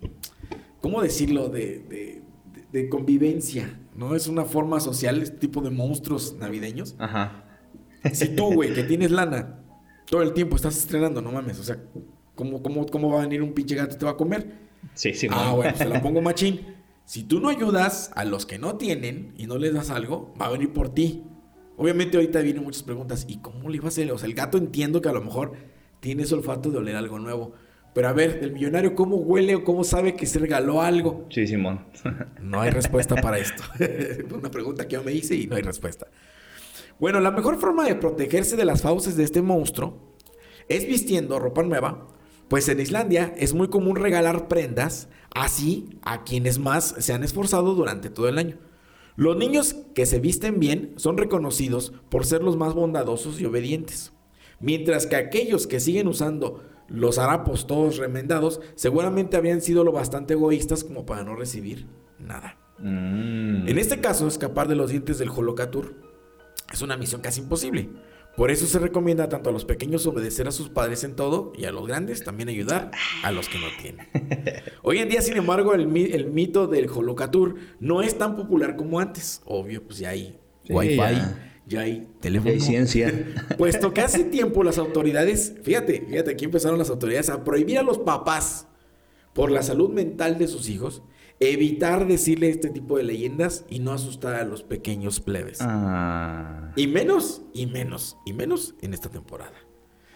[0.80, 1.50] ¿cómo decirlo?
[1.50, 2.22] De, de-
[2.54, 4.16] de- de convivencia, ¿no?
[4.16, 6.96] Es una forma social, este tipo de monstruos navideños.
[6.98, 7.44] Ajá.
[8.14, 9.63] Si tú, güey, que tienes lana,
[10.06, 11.78] todo el tiempo estás estrenando, no mames, o sea,
[12.36, 14.64] ¿cómo, cómo, cómo va a venir un pinche gato y te va a comer?
[14.94, 15.28] Sí, sí.
[15.32, 15.56] Ah, no.
[15.58, 16.76] bueno, se la pongo machín.
[17.06, 20.48] Si tú no ayudas a los que no tienen y no les das algo, va
[20.48, 21.24] a venir por ti.
[21.76, 23.26] Obviamente ahorita vienen muchas preguntas.
[23.28, 24.12] ¿Y cómo le iba a hacer?
[24.12, 25.54] O sea, el gato entiendo que a lo mejor
[26.00, 27.54] tiene ese olfato de oler algo nuevo.
[27.94, 31.28] Pero a ver, el millonario, ¿cómo huele o cómo sabe que se regaló algo?
[31.30, 31.86] Sí, Simón.
[32.42, 33.64] No hay respuesta para esto.
[34.36, 36.08] Una pregunta que yo me hice y no hay respuesta.
[37.00, 40.16] Bueno, la mejor forma de protegerse de las fauces de este monstruo
[40.70, 42.08] es vistiendo ropa nueva,
[42.48, 47.76] pues en Islandia es muy común regalar prendas así a quienes más se han esforzado
[47.76, 48.58] durante todo el año.
[49.16, 54.14] Los niños que se visten bien son reconocidos por ser los más bondadosos y obedientes,
[54.60, 60.34] mientras que aquellos que siguen usando los harapos todos remendados seguramente habrían sido lo bastante
[60.34, 61.88] egoístas como para no recibir
[62.20, 62.58] nada.
[62.80, 63.68] Mm.
[63.68, 66.13] En este caso, escapar de los dientes del Holocatur
[66.74, 67.90] es una misión casi imposible.
[68.36, 71.66] Por eso se recomienda tanto a los pequeños obedecer a sus padres en todo y
[71.66, 72.90] a los grandes también ayudar
[73.24, 74.08] a los que no tienen.
[74.82, 78.76] Hoy en día, sin embargo, el, mi- el mito del Holocatur no es tan popular
[78.76, 79.42] como antes.
[79.46, 81.52] Obvio, pues ya hay Sí, wifi, ya.
[81.68, 82.52] ya, hay Ya teléfono.
[82.54, 83.14] hay ciencia.
[83.58, 87.84] Puesto que hace tiempo las autoridades, fíjate, fíjate, aquí empezaron las autoridades a prohibir a
[87.84, 88.66] los papás
[89.34, 91.04] por la salud mental de sus hijos,
[91.52, 95.58] evitar decirle este tipo de leyendas y no asustar a los pequeños plebes.
[95.62, 96.72] Ah.
[96.76, 99.56] Y menos, y menos, y menos en esta temporada.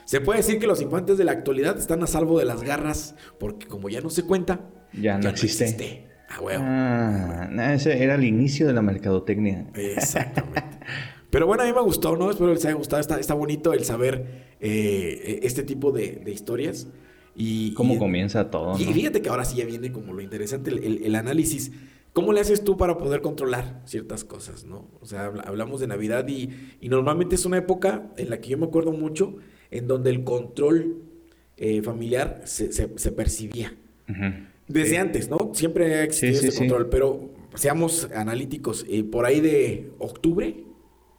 [0.05, 3.15] Se puede decir que los infantes de la actualidad están a salvo de las garras,
[3.39, 6.07] porque como ya no se cuenta, Ya no existe.
[6.41, 6.63] Huevo.
[6.65, 9.67] Ah, no, ese era el inicio de la mercadotecnia.
[9.73, 10.77] Exactamente.
[11.29, 12.31] Pero bueno, a mí me gustó, ¿no?
[12.31, 13.01] Espero les haya gustado.
[13.01, 16.87] Está, está bonito el saber eh, este tipo de, de historias.
[17.39, 18.77] Y, ¿Cómo y- comienza todo?
[18.79, 18.91] Y no?
[18.93, 21.71] fíjate que ahora sí ya viene como lo interesante, el, el- el análisis.
[22.13, 24.89] ¿Cómo le haces tú para poder controlar ciertas cosas, no?
[25.01, 26.49] O sea, habla- hablamos de Navidad y,
[26.81, 29.35] y normalmente es una época en la que yo me acuerdo mucho
[29.69, 31.03] en donde el control
[31.57, 33.75] eh, familiar se, se- se percibía.
[34.67, 35.51] Desde antes, ¿no?
[35.53, 36.57] Siempre ha existido Sí, sí, sí.
[36.59, 38.85] control, pero seamos analíticos.
[38.89, 40.63] eh, por ahí de octubre,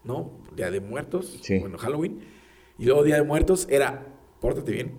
[0.04, 0.33] ¿no?
[0.57, 1.59] Día de Muertos, Sí.
[1.61, 2.18] bueno, Halloween.
[2.78, 4.07] Y luego Día de Muertos era,
[4.40, 4.92] pórtate bien,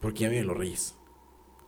[0.00, 0.94] porque ya vienen los reyes.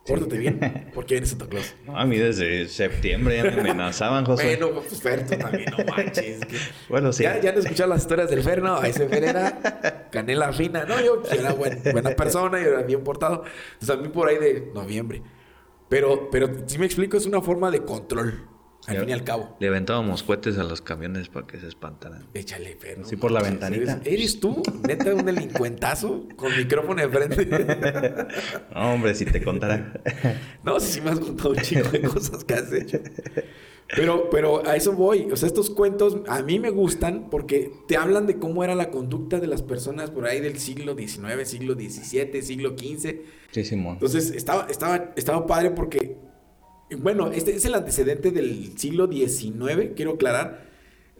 [0.07, 1.75] Pórtate bien, porque viene Santa Claus.
[1.87, 4.57] No, a mí desde septiembre ya me amenazaban, José.
[4.57, 6.41] Bueno, pues Fer, tú también, no manches.
[6.47, 6.57] que-
[6.89, 7.25] Bueno, sí.
[7.25, 8.83] Ya, ya han escuchado las historias del Fer, ¿no?
[8.83, 10.85] Ese Fer era canela fina.
[10.87, 13.45] No, yo era buen- buena persona y era bien portado.
[13.75, 15.23] Entonces a mí por ahí de noviembre.
[15.91, 18.47] Pero, pero si me explico, es una forma de control,
[18.89, 19.57] al fin y al cabo.
[19.61, 22.27] Le aventábamos cohetes a los camiones para que se espantaran.
[22.35, 22.99] Échale, Fer.
[22.99, 24.01] no Sí, por la ventanita.
[24.05, 27.47] ¿Eres, eres tú, neta, un delincuentazo con micrófono enfrente?
[28.75, 29.93] No, hombre, si te contara.
[30.65, 32.99] No, sí, sí me has contado un chico de cosas que has hecho.
[33.95, 35.29] Pero, pero a eso voy.
[35.33, 38.91] O sea, estos cuentos a mí me gustan porque te hablan de cómo era la
[38.91, 43.17] conducta de las personas por ahí del siglo XIX, siglo XVII, siglo XV.
[43.51, 43.95] Sí, Simón.
[43.95, 46.17] Entonces, estaba, estaba, estaba padre porque,
[46.97, 50.67] bueno, este es el antecedente del siglo XIX, quiero aclarar,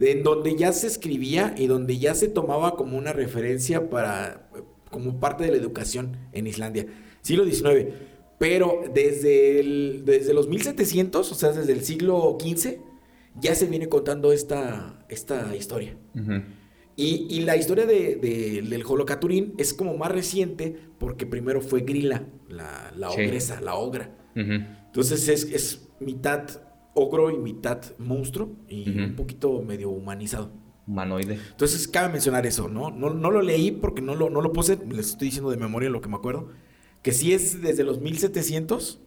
[0.01, 4.49] en donde ya se escribía y donde ya se tomaba como una referencia para,
[4.91, 6.87] como parte de la educación en Islandia.
[7.23, 7.93] Siglo XIX.
[8.39, 12.79] Pero desde, el- desde los 1700, o sea, desde el siglo XV,
[13.41, 15.97] ya se viene contando esta, esta historia.
[16.97, 21.81] Y, y la historia de, de- del Holocaturín es como más reciente porque primero fue
[21.83, 23.23] Grilla, la, la Sí.
[23.25, 24.17] ogresa, la ogra.
[24.37, 24.65] Ujú.
[24.89, 26.49] Entonces es, es mitad
[26.95, 30.51] ogro y mitad monstruo y un poquito medio humanizado.
[30.87, 31.39] Humanoide.
[31.51, 32.91] Entonces cabe mencionar eso, ¿no?
[32.91, 35.91] No, no lo leí porque no lo, no lo puse, les estoy diciendo de memoria
[35.91, 36.49] lo que me acuerdo,
[37.03, 38.99] que sí es desde los 1700,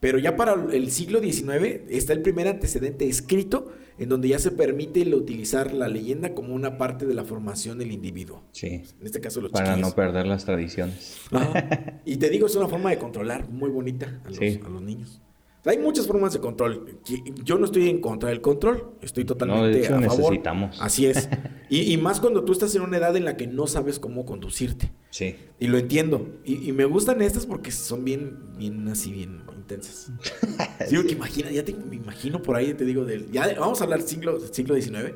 [0.00, 4.50] pero ya para el siglo XIX está el primer antecedente escrito en donde ya se
[4.52, 8.44] permite utilizar la leyenda como una parte de la formación del individuo.
[8.52, 8.66] Sí.
[9.00, 9.88] En este caso los Para chiquillos.
[9.90, 11.18] no perder las tradiciones.
[11.32, 12.00] Ajá.
[12.04, 14.60] Y te digo, es una forma de controlar muy bonita a los, Sí.
[14.64, 15.20] a los niños.
[15.64, 16.98] Hay muchas formas de control.
[17.04, 20.18] Que- Yo no estoy en contra del control, estoy totalmente hecho, a favor.
[20.18, 20.78] necesitamos.
[20.80, 21.28] Así es.
[21.70, 24.24] Y, y más cuando tú estás en una edad en la que no sabes cómo
[24.24, 24.90] conducirte.
[25.10, 25.36] Sí.
[25.60, 26.40] Y lo entiendo.
[26.42, 30.10] Y, y me gustan estas porque son bien, bien así, bien intensas.
[30.88, 33.84] Sí, porque imagina, ya te, me imagino por ahí, te digo, del, ya vamos a
[33.84, 35.12] hablar siglo, siglo XIX.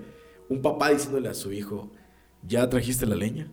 [0.51, 1.91] Un papá diciéndole a su hijo,
[2.47, 3.51] ¿ya trajiste la leña?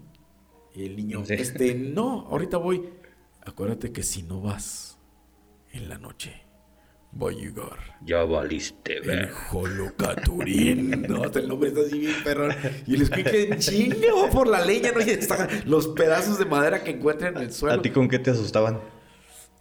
[0.75, 1.35] Y el niño, Sí.
[1.35, 2.89] este, no, ahorita voy.
[3.45, 4.97] Acuérdate que si no vas
[5.71, 6.33] en la noche,
[7.11, 7.77] voy a llegar.
[8.05, 11.01] Ya valiste, El Holocaturín.
[11.09, 12.53] No, hasta el nombre está así bien perrón.
[12.87, 15.01] Y el escuincle en va por la leña, ¿no?
[15.01, 17.79] Y está los pedazos de madera que encuentra en el suelo.
[17.79, 18.79] ¿A ti con qué te asustaban?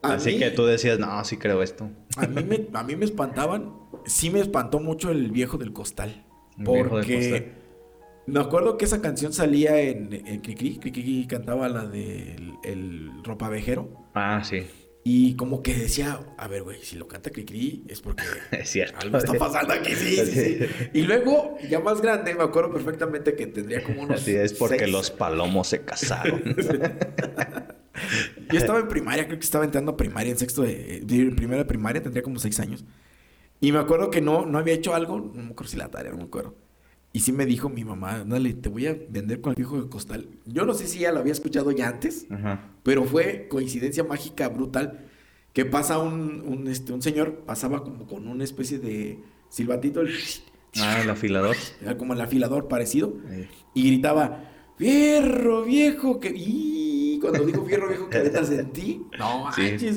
[0.03, 1.91] A Así mí- que tú decías, no, sí creo esto.
[2.17, 3.73] A mí, me, a mí me espantaban.
[4.07, 6.25] Sí me espantó mucho el viejo del costal.
[6.59, 7.53] El viejo del Porque costal.
[8.27, 10.79] me acuerdo que esa canción salía en, en Cricri.
[10.79, 13.89] Cricri cantaba la del el ropavejero.
[14.15, 14.67] Ah, sí.
[15.11, 18.99] Y como que decía, a ver, güey, si lo canta Cricri es porque Es cierto.
[19.01, 20.59] algo está pasando aquí, sí, sí, sí.
[20.93, 24.21] Y luego, ya más grande, me acuerdo perfectamente que tendría como unos.
[24.21, 24.93] Así es porque seis.
[24.93, 26.43] los palomos se casaron.
[28.53, 31.63] Yo estaba en primaria, creo que estaba entrando a primaria, en sexto de, de primera
[31.63, 32.85] de primaria, tendría como seis años.
[33.63, 36.13] Y me acuerdo que no, no había hecho algo, no me acuerdo si la tarea,
[36.13, 36.55] no me acuerdo.
[37.19, 39.89] Y sí me dijo mi mamá, dale, te voy a vender con el viejo de
[39.91, 40.29] costal.
[40.47, 42.71] Yo no sé si ya lo había escuchado ya antes, Ajá.
[42.85, 45.05] pero fue coincidencia mágica brutal
[45.53, 50.15] que pasa un, un, este, un señor, pasaba como con una especie de silbatito, el-
[50.81, 51.57] Ah, el afilador.
[51.83, 53.17] era como el afilador parecido,
[53.75, 54.45] y gritaba,
[54.77, 56.33] fierro viejo, que...
[56.37, 59.03] Y cuando dijo fierro viejo, que neta sentí.
[59.19, 59.63] No Sí.
[59.63, 59.97] manches.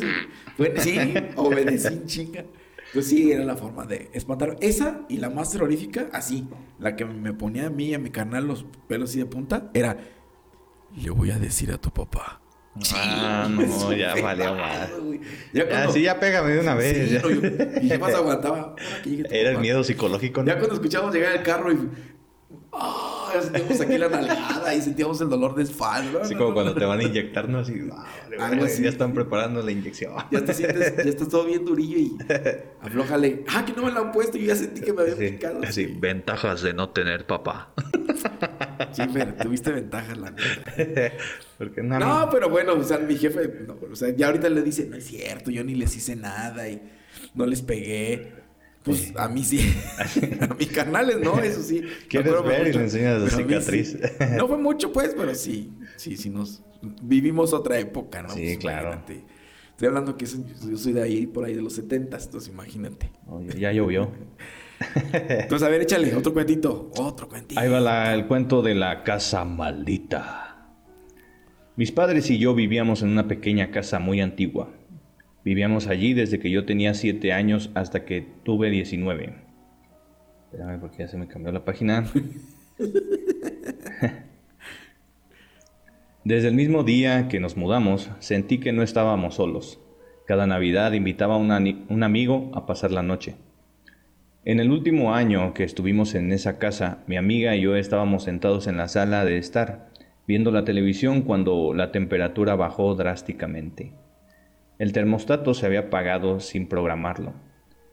[0.58, 0.98] Bueno, sí,
[1.36, 2.46] obedecí en chinga.
[2.94, 4.58] Pues sí, era la forma de espantar.
[4.60, 6.48] Esa y la más terrorífica, así,
[6.80, 9.70] la que me ponía a mí y a mi carnal los pelos así de punta,
[9.74, 9.98] era,
[10.96, 12.42] le voy a decir a tu papá.
[12.96, 13.62] Ah, no,
[13.94, 15.20] ya güey.
[15.54, 17.10] Ya Ya, cuando- sí, ya pégame de una vez.
[17.10, 17.22] Sí, ya.
[17.22, 17.42] no, yo-
[17.82, 18.76] y ya más aguantaba.
[19.30, 20.48] Era el miedo psicológico, ¿no?
[20.48, 21.90] Ya cuando escuchamos llegar el carro y.
[22.74, 23.11] ¡Ah!
[23.42, 26.22] Sentíamos aquí la nalgada y sentíamos el dolor de espalda.
[26.24, 27.60] Así como cuando te van a inyectar, ¿no?
[27.60, 27.74] Así,
[28.38, 30.14] vale, ya están preparando la inyección.
[30.32, 32.18] Ya te sientes, ya estás todo bien durillo y
[32.82, 33.44] aflójale.
[33.48, 35.28] Ah, que no me lo han puesto y yo ya sentí que me había Sí,
[35.30, 35.62] picado.
[35.64, 37.74] así, ventajas de no tener papá.
[38.94, 40.74] Sí, pero tuviste ventajas, la neta.
[41.58, 44.62] Porque no, No, pero bueno, o sea, mi jefe, no, o sea, ya ahorita le
[44.64, 46.82] dice, no es cierto, yo ni les hice nada y
[47.34, 48.34] no les pegué.
[48.84, 49.60] Pues a mí sí,
[50.42, 51.84] a mis carnales no, eso sí.
[52.10, 53.92] ¿Quieres ver y le enseñas la cicatriz?
[53.92, 54.26] sí.
[54.38, 56.64] No fue mucho, pues, pero sí, sí, sí nos
[57.04, 58.30] vivimos otra época, ¿no?
[58.30, 58.88] Sí, Pues, claro.
[58.94, 59.24] imagínate.
[59.72, 63.12] Estoy hablando que yo soy de ahí, por ahí de los 70, entonces imagínate.
[63.28, 64.12] Oye, ya llovió.
[65.14, 66.92] Entonces, a ver, échale otro cuentito.
[66.98, 67.60] Otro cuentito.
[67.62, 70.68] Ahí va la- el cuento de la casa maldita.
[71.76, 74.70] Mis padres y yo vivíamos en una pequeña casa muy antigua.
[75.44, 79.34] Vivíamos allí desde que yo tenía 7 años hasta que tuve 19.
[80.52, 82.06] Espérame porque ya se me cambió la página.
[86.24, 89.80] Desde el mismo día que nos mudamos, sentí que no estábamos solos.
[90.28, 93.38] Cada Navidad invitaba a un amigo a pasar la noche.
[94.44, 98.68] En el último año que estuvimos en esa casa, mi amiga y yo estábamos sentados
[98.68, 99.90] en la sala de estar,
[100.28, 103.94] viendo la televisión cuando la temperatura bajó drásticamente.
[104.82, 107.36] El termostato se había apagado sin programarlo.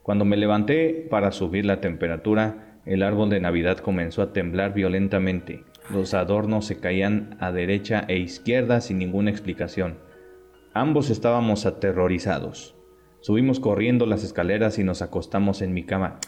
[0.02, 5.64] Cuando me levanté para subir la temperatura, el árbol de Navidad comenzó a temblar violentamente.
[5.90, 9.98] Los adornos se caían a derecha e izquierda sin ninguna explicación.
[10.72, 12.74] Ambos estábamos aterrorizados.
[13.20, 16.20] Subimos corriendo las escaleras y nos acostamos en mi cama.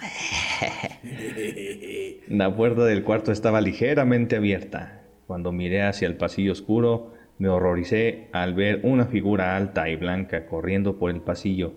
[2.28, 5.06] La puerta del cuarto estaba ligeramente abierta.
[5.26, 10.46] Cuando miré hacia el pasillo oscuro, me horroricé al ver una figura alta y blanca
[10.46, 11.72] corriendo por el pasillo.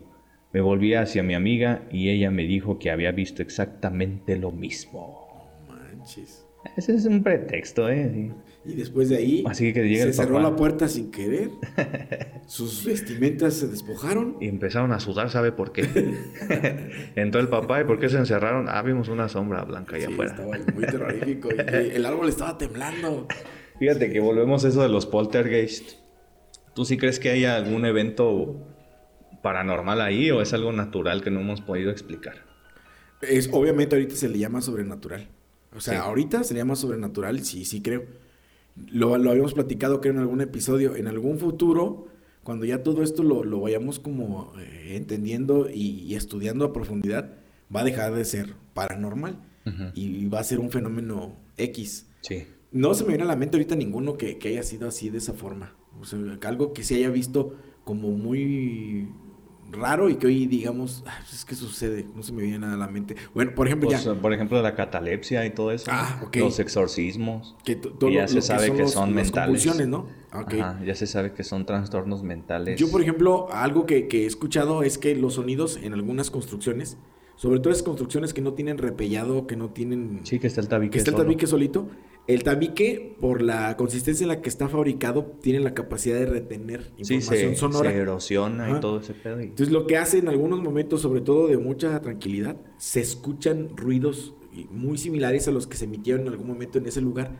[0.51, 5.49] Me volví hacia mi amiga y ella me dijo que había visto exactamente lo mismo.
[5.67, 6.45] Manches.
[6.77, 8.31] Ese es un pretexto, ¿eh?
[8.65, 11.49] Y después de ahí, Así que llega se el cerró la puerta sin querer.
[12.45, 14.37] Sus vestimentas se despojaron.
[14.39, 15.83] Y empezaron a sudar, ¿sabe por qué?
[17.15, 18.67] Entró el papá y ¿por qué se encerraron?
[18.69, 20.31] Ah, vimos una sombra blanca allá Sí, afuera.
[20.31, 21.49] estaba muy terrorífico.
[21.53, 23.27] y el árbol estaba temblando.
[23.79, 25.91] Fíjate que volvemos a eso de los poltergeist.
[26.73, 28.55] ¿Tú sí crees que haya algún evento
[29.41, 32.35] paranormal ahí o es algo natural que no hemos podido explicar?
[33.21, 35.27] Es, obviamente ahorita se le llama sobrenatural.
[35.75, 35.99] O sea, Sí.
[35.99, 38.05] ahorita se le llama sobrenatural, sí, sí creo.
[38.91, 40.95] Lo, lo habíamos platicado creo en algún episodio.
[40.95, 42.07] En algún futuro,
[42.43, 47.33] cuando ya todo esto lo, lo vayamos como eh, entendiendo y, y estudiando a profundidad,
[47.75, 49.37] va a dejar de ser paranormal.
[49.95, 52.09] Y va a ser un fenómeno X.
[52.19, 52.45] Sí.
[52.73, 55.19] No se me viene a la mente ahorita ninguno que, que haya sido así de
[55.19, 55.75] esa forma.
[56.01, 57.53] O sea, algo que se haya visto
[57.85, 59.07] como muy
[59.71, 62.73] raro y que hoy digamos, "Ah, pues es que sucede, no se me viene nada
[62.73, 63.15] a la mente.
[63.33, 65.85] Bueno, por ejemplo, Pues, ya por ejemplo, la catalepsia y todo eso.
[65.89, 66.35] Ah, ok.
[66.37, 67.55] Los exorcismos.
[67.63, 69.87] que todo ya lo se que sabe que los- son mentales.
[69.87, 70.07] ¿no?
[70.31, 70.53] Ah, ok.
[70.55, 72.79] Ajá, ya se sabe que son trastornos mentales.
[72.79, 76.97] Yo, por ejemplo, algo que, que he escuchado es que los sonidos en algunas construcciones,
[77.35, 80.19] sobre todo esas construcciones que no tienen repellado, que no tienen...
[80.23, 80.91] Sí, que está el tabique.
[80.91, 81.23] que está el solo.
[81.25, 81.87] tabique solito.
[82.25, 86.91] El tabique, por la consistencia en la que está fabricado, tiene la capacidad de retener
[87.01, 87.91] Sí, información se, sonora.
[87.91, 88.77] se erosiona Ajá.
[88.77, 89.41] y todo ese pedo.
[89.41, 93.75] y- Entonces, lo que hace en algunos momentos, sobre todo de mucha tranquilidad, se escuchan
[93.75, 94.35] ruidos
[94.69, 97.39] muy similares a los que se emitieron en algún momento en ese lugar.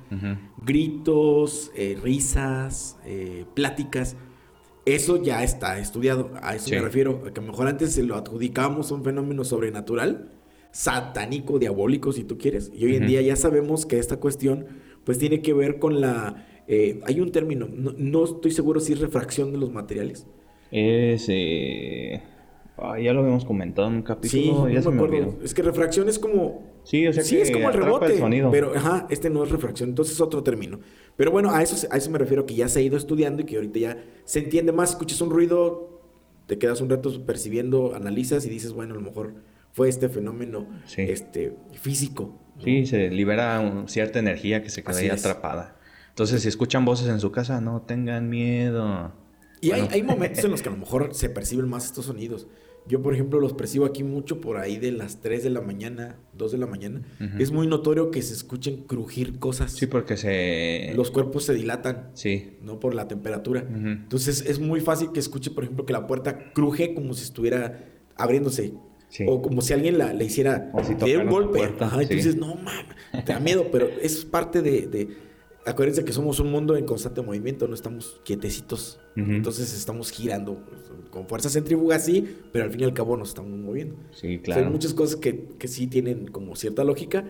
[0.65, 4.15] Gritos, eh, risas, eh, pláticas.
[4.86, 6.32] Eso ya está estudiado.
[6.41, 6.72] A eso Sí.
[6.76, 7.22] me refiero.
[7.26, 10.33] a Que a lo mejor antes se lo adjudicábamos a un fenómeno sobrenatural,
[10.73, 12.71] satánico, diabólico, si tú quieres.
[12.73, 14.67] Y hoy en día ya sabemos que esta cuestión,
[15.05, 16.47] pues tiene que ver con la.
[16.67, 20.27] eh, hay un término, no, no estoy seguro si es refracción de los materiales.
[20.71, 21.25] Es.
[21.29, 22.23] eh,
[22.77, 24.43] ah, ya lo habíamos comentado en un capítulo.
[24.43, 25.17] Sí, no ya me se me acuerdo.
[25.17, 25.39] olvidó.
[25.43, 26.73] Es que refracción es como.
[26.83, 28.13] Sí, o sea sí, que es como el rebote.
[28.13, 28.51] el sonido.
[28.51, 30.79] Pero, ajá, este no es refracción, entonces es otro término.
[31.15, 33.45] Pero bueno, a eso, a eso me refiero, que ya se ha ido estudiando y
[33.45, 34.89] que ahorita ya se entiende más.
[34.91, 36.01] Escuchas un ruido,
[36.47, 39.36] te quedas un rato percibiendo, analizas y dices, bueno, a lo mejor
[39.73, 41.01] fue este fenómeno Sí.
[41.01, 42.39] este, físico.
[42.57, 42.63] ¿no?
[42.63, 45.77] Sí, se libera un- cierta energía que se queda ahí atrapada.
[46.09, 49.12] Entonces, si escuchan voces en su casa, no tengan miedo.
[49.62, 49.95] Y hay, Bueno.
[49.95, 52.47] hay momentos en los que a lo mejor se perciben más estos sonidos.
[52.86, 56.17] Yo, por ejemplo, los percibo aquí mucho por ahí de las 3 de la mañana,
[56.33, 57.01] 2 de la mañana.
[57.39, 59.71] Es muy notorio que se escuchen crujir cosas.
[59.71, 60.91] Sí, porque se.
[60.93, 62.09] Los cuerpos se dilatan.
[62.13, 62.57] Sí.
[62.62, 63.65] no por la temperatura.
[63.73, 67.86] Entonces es muy fácil que escuche, por ejemplo, que la puerta cruje como si estuviera
[68.17, 68.73] abriéndose.
[69.13, 69.26] Sí.
[69.28, 71.60] O como si alguien la, le hiciera si diera un golpe.
[71.60, 75.08] puerta, Ajá, y tú dices, no mames, te da miedo, pero es parte de, de-
[75.65, 78.99] Acuérdense que somos un mundo en constante movimiento, no estamos quietecitos.
[79.15, 80.62] Entonces estamos girando
[81.12, 83.95] con fuerza centrífuga, sí, pero al fin y al cabo nos estamos moviendo.
[84.12, 84.65] Sí, O sea, claro.
[84.65, 87.23] hay muchas cosas que, que sí tienen como cierta lógica.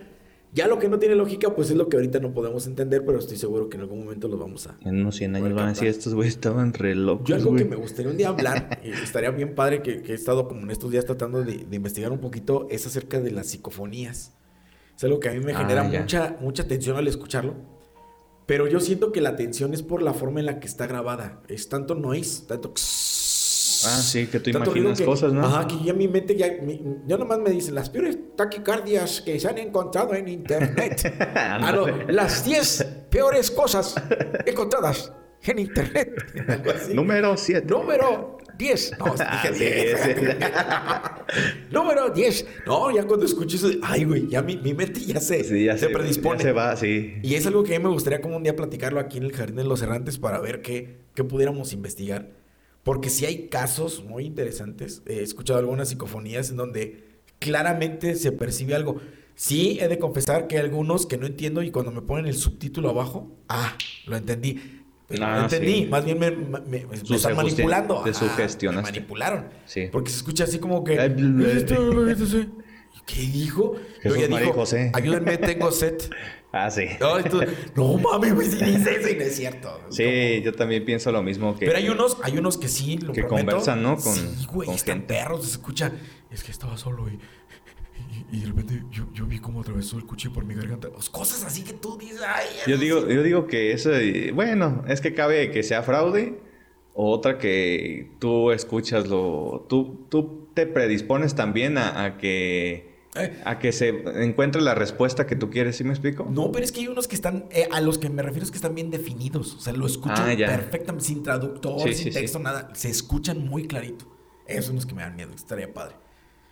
[0.54, 3.18] Ya lo que no tiene lógica, pues es lo que ahorita no podemos entender, pero
[3.18, 5.68] estoy seguro que en algún momento lo vamos a, En unos 100 años van a
[5.70, 7.64] decir, estos güeyes estaban re locos, Yo algo güey".
[7.64, 10.60] que me gustaría un día hablar, y estaría bien padre que, que he estado como
[10.60, 14.32] en estos días tratando de, de investigar un poquito, es acerca de las psicofonías.
[14.96, 17.54] Es algo que a mí me Ah, genera mucha, mucha tensión al escucharlo.
[18.46, 21.42] Pero yo siento que la tensión es por la forma en la que está grabada.
[21.48, 22.72] Es tanto noise, tanto...
[23.86, 25.44] Ah, sí, que tú tanto imaginas que- cosas, ¿no?
[25.44, 26.48] Ajá, que ya mi mente ya...
[26.62, 31.14] mi- yo nomás me dicen, las peores taquicardias que se han encontrado en internet.
[31.36, 33.94] ah, no, las 10 peores cosas
[34.46, 36.10] encontradas en internet.
[36.94, 37.66] Número 7.
[37.68, 38.98] Número 10.
[38.98, 40.00] No, dije Ah, sí, 10.
[40.02, 40.10] sí.
[41.70, 42.46] Número 10.
[42.66, 45.74] No, ya cuando escucho eso, ay, güey, ya mi, mi mente ya se, Sí, ya
[45.76, 46.38] se se, predispone.
[46.38, 47.14] ya se va, sí.
[47.22, 49.32] Y es algo que a mí me gustaría como un día platicarlo aquí en el
[49.32, 52.28] Jardín de los Errantes para ver qué, qué pudiéramos investigar.
[52.84, 55.02] Porque sí hay casos muy interesantes.
[55.06, 57.04] He escuchado algunas psicofonías en donde
[57.40, 59.00] claramente se percibe algo.
[59.34, 62.34] Sí, he de confesar que hay algunos que no entiendo y cuando me ponen el
[62.34, 64.82] subtítulo abajo, ah, lo entendí.
[65.08, 65.86] Pero Ah, no entendí, sí.
[65.86, 68.02] más bien me, me- me- me Su- están manipulando.
[68.04, 68.90] te sugestionaste.
[68.92, 69.48] Me manipularon.
[69.66, 69.88] Sí.
[69.90, 70.98] Porque se escucha así como que...
[71.00, 71.34] Ay, bl-
[71.66, 72.50] bl-
[73.06, 73.74] ¿Qué dijo?
[73.74, 74.90] Jesús, Luego ya María y José.
[74.94, 76.10] Ayúdenme, tengo set.
[76.56, 76.84] Ah, sí.
[77.00, 77.40] No, tú,
[77.74, 79.80] no mames, güey, si dice eso y no es cierto.
[79.90, 81.66] Sí, yo también pienso lo mismo que...
[81.66, 83.46] Pero hay unos, hay unos que sí, lo que prometo.
[83.50, 83.96] conversan, ¿no?
[83.96, 85.14] Con- sí, güey, con están gente.
[85.14, 85.90] perros, se escucha.
[86.30, 87.14] Es que estaba solo y,
[88.32, 90.90] y, y de repente yo, yo vi cómo atravesó el cuchillo por mi garganta.
[90.90, 92.46] Pues, cosas así que tú dices, ay.
[92.68, 93.90] Yo digo, yo digo que eso,
[94.32, 96.38] bueno, es que cabe que sea fraude
[96.92, 103.40] o otra que tú escuchas lo, tú, tú te predispones también a, a que, Eh.
[103.44, 103.88] a que se
[104.24, 106.26] encuentre la respuesta que tú quieres, ¿sí me explico?
[106.28, 108.50] No, pero es que hay unos que están, eh, a los que me refiero es
[108.50, 109.54] que están bien definidos.
[109.54, 112.18] O sea, lo escucho Ah, perfectamente, sin traductor, Sí, sin sí, sí.
[112.20, 112.70] texto, nada.
[112.74, 114.06] Se escuchan muy clarito.
[114.48, 115.94] Esos son los que me dan miedo, estaría padre.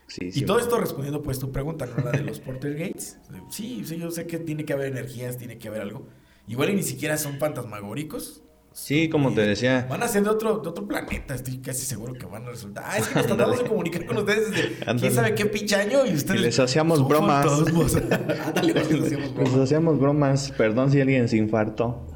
[0.07, 2.05] Sí, Y todo esto respondiendo pues tu pregunta, ¿no?
[2.05, 3.19] La de los Portergates.
[3.51, 6.07] Sí, sí, yo sé que tiene que haber energías, tiene que haber algo.
[6.47, 8.43] Igual y ni siquiera son fantasmagóricos.
[8.73, 9.87] Sí, como te decía.
[9.89, 12.85] Van a ser de otro, de otro planeta, estoy casi seguro que van a resultar.
[12.87, 16.07] Ah, es que nos tratamos de comunicar con ustedes desde quién sabe qué pinche año
[16.07, 16.41] y ustedes.
[16.41, 17.47] Y les hacíamos bromas.
[17.47, 17.97] fantasmas.
[18.47, 19.55] Ándale, les hacíamos bromas.
[19.57, 22.07] hacíamos bromas, perdón si alguien se infartó.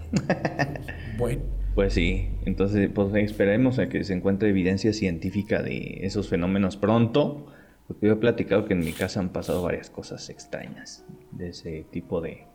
[1.19, 1.43] Bueno,
[1.75, 7.47] Pues sí, entonces pues esperemos a que se encuentre evidencia científica de esos fenómenos pronto,
[7.87, 11.87] porque yo he platicado que en mi casa han pasado varias cosas extrañas de ese
[11.91, 12.47] tipo de,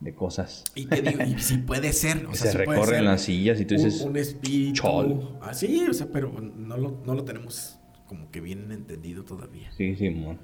[0.00, 0.64] de cosas.
[0.74, 2.26] y te digo, y sí puede ser.
[2.26, 4.74] O sea, se sí puede recorren ser las sillas y tú un- dices, Un, espíritu.
[4.82, 5.38] "Chol".
[5.42, 9.70] Así, o sea, pero no lo, no lo tenemos como que bien entendido todavía.
[9.76, 10.38] sí, Simón.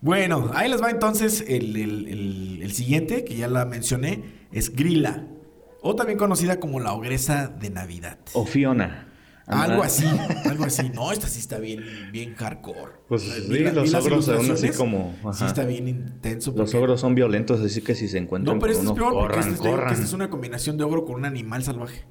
[0.00, 4.74] Bueno, ahí les va entonces el, el- el- el siguiente, que ya la mencioné, es
[4.76, 5.26] Grilla,
[5.80, 8.18] o también conocida como la ogresa de Navidad.
[8.34, 9.08] O Fiona.
[9.46, 10.06] Algo así,
[10.46, 10.88] algo así.
[10.94, 12.92] No, esta sí está bien, bien hardcore.
[13.08, 15.46] Pues sí, la- los ogros son así como, Sí ajá.
[15.46, 16.52] está bien intenso.
[16.56, 18.98] Los porque- ogros son violentos, así que si se encuentran No, pero con este es
[18.98, 19.92] uno, peor porque este, es- que corran.
[19.92, 22.04] este es una combinación de ogro con un animal salvaje.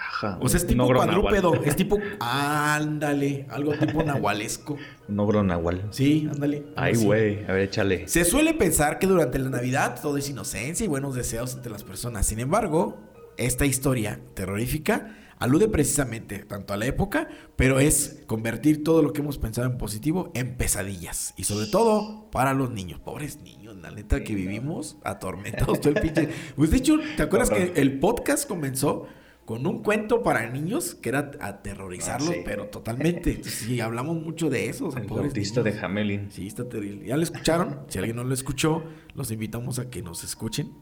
[0.00, 1.68] Ajá, O sea, es tipo cuadrúpedo, nahual.
[1.68, 4.76] es tipo, ándale, algo tipo nahualesco.
[5.08, 5.88] Un ogro nahual.
[5.90, 6.66] Sí, ándale.
[6.76, 8.06] Ay, güey, a ver, échale.
[8.08, 11.82] Se suele pensar que durante la Navidad todo es inocencia y buenos deseos entre las
[11.82, 12.26] personas.
[12.26, 12.98] Sin embargo,
[13.38, 19.20] esta historia terrorífica alude precisamente tanto a la época, pero es convertir todo lo que
[19.20, 21.34] hemos pensado en positivo en pesadillas.
[21.36, 23.00] Y sobre todo para los niños.
[23.00, 26.28] Pobres niños, la neta que vivimos atormentados todo el pinche.
[26.56, 29.06] Pues de hecho, ¿te acuerdas que el podcast comenzó?
[29.44, 32.40] Con un cuento para niños que era aterrorizarlos, Ah, sí.
[32.44, 33.30] pero totalmente.
[33.30, 34.88] Entonces, sí, hablamos mucho de eso.
[34.88, 35.78] o sea, El pobres autista de.
[35.80, 36.30] Hamelin.
[36.30, 37.06] Sí, está terrible.
[37.06, 37.80] ¿Ya lo escucharon?
[37.88, 38.82] Si alguien no lo escuchó,
[39.14, 40.72] los invitamos a que nos escuchen.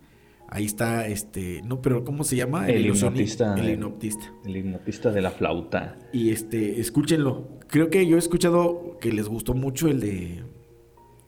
[0.48, 2.68] Ahí está, este, no, pero ¿cómo se llama?
[2.68, 3.54] El ilusioni- hipnotista.
[3.58, 4.32] El hipnotista.
[4.44, 5.96] El hipnotista de la flauta.
[6.12, 7.48] Y este, escúchenlo.
[7.66, 10.44] Creo que yo he escuchado que les gustó mucho el de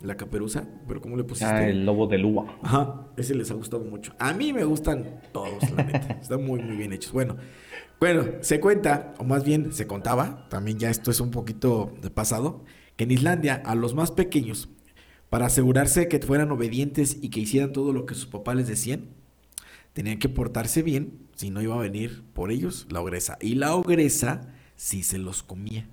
[0.01, 1.51] la caperuza, pero ¿cómo le pusiste?
[1.53, 2.59] Ah, el lobo de Lua.
[2.63, 4.13] Ajá, ese les ha gustado mucho.
[4.21, 6.19] A mí me gustan todos, la neta.
[6.23, 7.13] Están muy, muy bien hechos.
[7.13, 7.37] Bueno,
[7.99, 12.11] bueno, se cuenta, o más bien se contaba, también ya esto es un poquito de
[12.11, 12.65] pasado,
[12.97, 14.69] que en Islandia a los más pequeños,
[15.31, 19.07] para asegurarse que fueran obedientes y que hicieran todo lo que sus papás les decían,
[19.93, 23.39] tenían que portarse bien, si no iba a venir por ellos la ogresa.
[23.41, 25.89] Y la ogresa sí se los comía.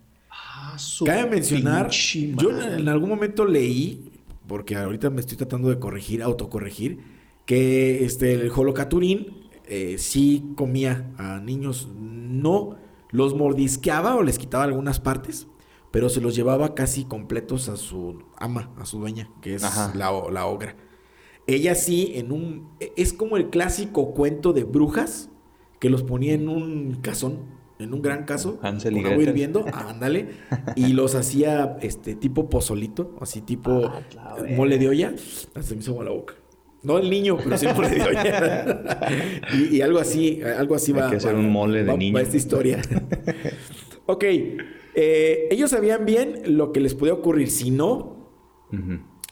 [1.06, 4.12] Cabe mencionar, yo en, en algún momento leí,
[4.48, 7.00] porque ahorita me estoy tratando de corregir, autocorregir,
[7.46, 12.77] que este, el Holocaturín eh, sí comía a niños, no
[13.12, 15.48] los mordisqueaba o les quitaba algunas partes,
[15.96, 19.62] pero se los llevaba casi completos a su ama, a su dueña, que es
[19.96, 20.75] la, la ogra.
[21.48, 22.67] Ella sí, en un.
[22.98, 25.29] Es como el clásico cuento de brujas
[25.79, 27.39] que los ponía en un cazón,
[27.79, 30.31] en un gran caso, Hansel con agua hirviendo, ándale,
[30.75, 33.85] y los hacía este tipo pozolito, así tipo
[34.17, 35.13] Ah, eh, mole de olla.
[35.17, 36.33] Se me hizo agua la boca.
[36.83, 39.00] No el niño, pero sí el mole de olla.
[39.54, 41.10] y, y algo así, algo así Hay va.
[41.10, 42.15] que hacer va- un mole de va- niño.
[42.15, 42.81] va esta historia.
[44.08, 44.23] ok.
[44.96, 47.50] Eh, ellos sabían bien lo que les podía ocurrir.
[47.50, 48.31] Si no,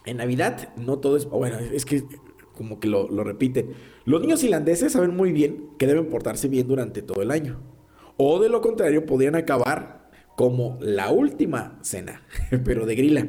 [0.05, 1.25] en Navidad no todo es...
[1.25, 2.03] Bueno, es que
[2.55, 3.71] como que lo, lo repiten.
[4.05, 7.61] Los niños irlandeses saben muy bien que deben portarse bien durante todo el año.
[8.17, 12.23] O de lo contrario, podrían acabar como la última cena,
[12.63, 13.27] pero de grila.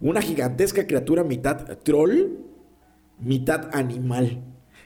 [0.00, 2.38] Una gigantesca criatura mitad troll,
[3.18, 4.44] mitad animal,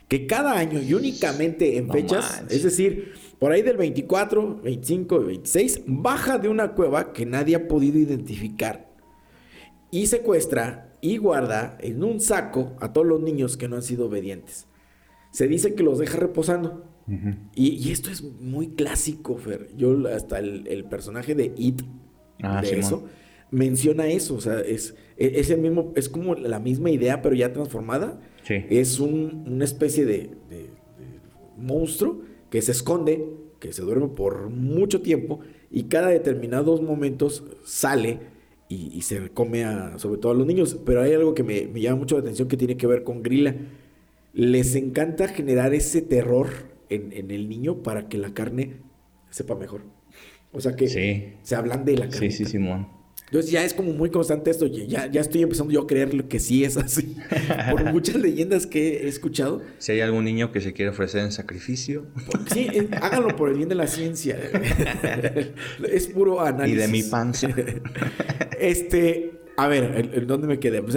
[0.09, 2.57] que cada año y únicamente en No fechas, manches.
[2.59, 7.57] es decir, por ahí del 24, 25 y 26, baja de una cueva que nadie
[7.57, 8.89] ha podido identificar
[9.91, 14.07] y secuestra y guarda en un saco a todos los niños que no han sido
[14.07, 14.67] obedientes.
[15.33, 16.85] Se dice que los deja reposando.
[17.55, 19.69] y, y esto es muy clásico, Fer.
[19.77, 21.83] Yo hasta el, el personaje de It,
[22.43, 22.81] Ah, de Simón.
[22.85, 23.05] eso,
[23.51, 24.35] menciona eso.
[24.37, 28.21] O sea, es, es, es el mismo, es como la misma idea, pero ya transformada.
[28.45, 28.55] Sí.
[28.71, 30.71] Es un- una especie de, de- de
[31.59, 33.25] monstruo que se esconde,
[33.61, 35.41] que se duerme por mucho tiempo
[35.71, 38.21] y cada determinados momentos sale
[38.69, 40.79] y, y se come a, sobre todo a los niños.
[40.85, 43.23] Pero hay algo que me, me llama mucho la atención que tiene que ver con
[43.23, 43.57] Grilla.
[44.33, 46.49] Les encanta generar ese terror
[46.89, 48.77] en, en el niño para que la carne
[49.31, 49.83] sepa mejor.
[50.53, 51.35] O sea que Sí.
[51.43, 52.31] se ablande la carne.
[52.31, 52.89] Sí, sí, Simón.
[53.31, 56.41] Entonces ya es como muy constante esto, ya, ya estoy empezando yo a creer que
[56.41, 57.17] sí es así,
[57.71, 59.63] por muchas leyendas que he escuchado.
[59.79, 62.07] Si hay algún niño que se quiere ofrecer en sacrificio.
[62.53, 64.37] Sí, eh, háganlo por el bien de la ciencia.
[65.93, 66.79] es puro Y análisis.
[66.81, 67.49] de mi panza.
[68.59, 70.83] Este, a ver, ¿el- el ¿dónde me quedé?
[70.83, 70.95] Pues,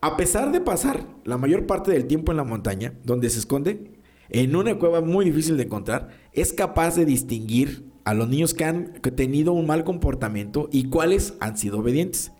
[0.00, 3.92] A pesar de pasar la mayor parte del tiempo en la montaña, donde se esconde,
[4.28, 8.64] en una cueva muy difícil de encontrar, es capaz de distinguir a los niños que
[8.64, 12.32] han tenido un mal comportamiento y cuáles han sido obedientes.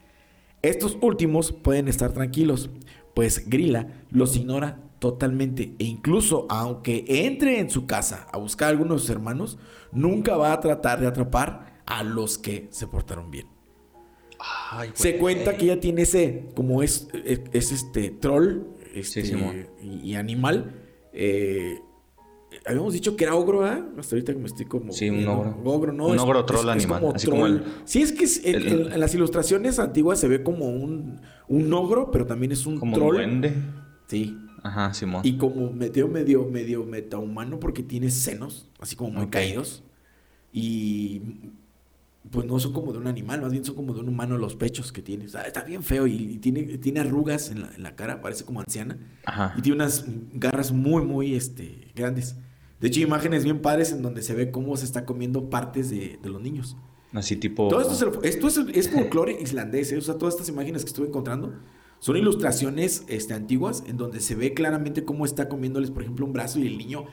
[0.62, 2.70] Estos últimos pueden estar tranquilos,
[3.14, 8.70] pues Grilla los ignora totalmente e incluso aunque entre en su casa a buscar a
[8.70, 9.58] algunos de sus hermanos,
[9.92, 13.46] nunca va a tratar de atrapar a los que se portaron bien.
[14.70, 18.62] Ay, Se cuenta que ella tiene ese, como es, es, es este troll
[18.94, 19.66] este, Sí, Simón.
[19.82, 20.74] y, y animal.
[21.12, 21.80] eh,
[22.64, 23.84] habíamos dicho que era ogro, ¿ah?
[23.98, 24.92] Hasta ahorita me estoy como.
[24.92, 25.58] Sí, un ogro.
[25.64, 26.06] Ogro, no.
[26.06, 28.44] Un es- ogro es- troll es animal, como así como el- Sí, es que es-
[28.44, 32.52] en, el- en- en las ilustraciones antiguas se ve como un, un ogro, pero también
[32.52, 33.16] es un Como un troll.
[33.16, 33.52] duende.
[34.06, 34.38] Sí.
[34.62, 35.20] Ajá, Simón.
[35.24, 39.82] Y como medio, medio, medio metahumano porque tiene senos, así como muy caídos.
[40.52, 41.20] Y
[42.30, 44.56] pues no son como de un animal, más bien son como de un humano los
[44.56, 45.26] pechos que tiene.
[45.26, 48.20] O sea, está bien feo y, y tiene, tiene arrugas en la, en la cara,
[48.20, 48.98] parece como anciana.
[49.24, 49.54] Ajá.
[49.56, 52.34] Y tiene unas garras muy, muy este, grandes.
[52.80, 55.88] De hecho, hay imágenes bien padres en donde se ve cómo se está comiendo partes
[55.90, 56.76] de, de los niños.
[57.12, 57.68] Así tipo.
[57.68, 59.96] Todo esto, es, el- esto es, es folclore islandés, ¿eh?
[59.96, 61.54] o sea, todas estas imágenes que estuve encontrando
[61.98, 66.32] son ilustraciones este, antiguas en donde se ve claramente cómo está comiéndoles, por ejemplo, un
[66.34, 67.06] brazo y el niño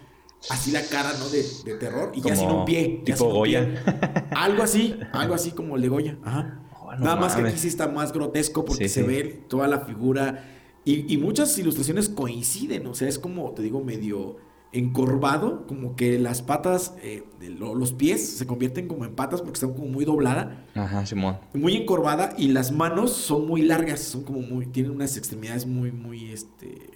[0.50, 1.30] así la cara, ¿no?
[1.30, 2.98] De, de terror y ya Como sin un pie.
[3.06, 3.66] ya tipo un Goya.
[3.86, 4.24] pie.
[4.36, 6.18] Algo así, algo así como el de Goya.
[6.24, 6.60] Ajá.
[6.82, 9.08] Oh, no Nada más que aquí sí está más grotesco porque Sí, se sí.
[9.08, 10.44] ve toda la figura
[10.84, 14.36] y, y muchas ilustraciones coinciden, o sea, es como, te digo, medio
[14.74, 17.24] encorvado, como que las patas, eh,
[17.60, 21.38] los pies se convierten como en patas porque están como muy doblada Ajá, Simón.
[21.54, 25.92] muy encorvada y las manos son muy largas, son como muy, tienen unas extremidades muy,
[25.92, 26.90] muy, este,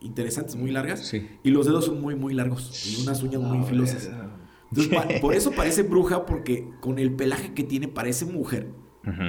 [0.00, 1.00] interesantes, muy largas.
[1.06, 1.26] Sí.
[1.42, 4.08] Y los dedos son muy, muy largos y unas uñas muy filosas.
[4.70, 8.70] Entonces, pa- por eso parece bruja, porque con el pelaje que tiene parece mujer.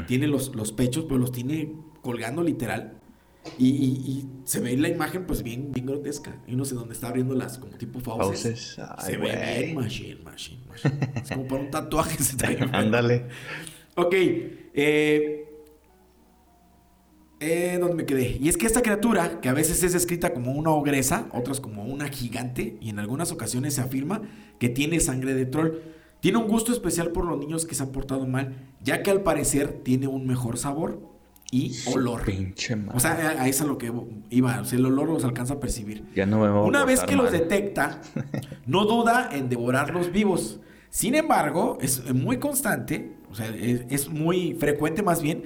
[0.08, 2.99] Tiene los, los pechos, pero los tiene colgando literal.
[3.58, 6.42] Y, y- y se ve la imagen pues bien, bien grotesca.
[6.48, 8.78] Y no sé dónde está abriendo las como tipo fauces.
[9.06, 11.00] Se ve bien machine, machine, machine.
[11.24, 12.22] Es como para un tatuaje.
[12.24, 12.58] se trae.
[12.74, 13.28] Ándale.
[13.96, 15.46] Ok, eh,
[17.40, 18.38] eh, ¿dónde me quedé?
[18.40, 21.84] Y es que esta criatura, que a veces es descrita como una ogresa, otras como
[21.84, 24.22] una gigante, y en algunas ocasiones se afirma
[24.60, 25.72] que tiene sangre de troll,
[26.20, 29.24] tiene un gusto especial por los niños que se han portado mal, ya que al
[29.24, 31.09] parecer tiene un mejor sabor
[31.52, 32.24] y olor.
[32.26, 32.98] Pinche madre.
[32.98, 33.92] O sea, a, a eso es lo que
[34.30, 36.04] iba, o sea, el olor los alcanza a percibir.
[36.16, 37.34] ya no me a Una vez que los mal.
[37.34, 38.02] detecta,
[38.66, 40.60] no duda en devorarlos vivos.
[40.92, 45.44] Sin embargo, es muy constante, o sea, es, es muy frecuente más bien,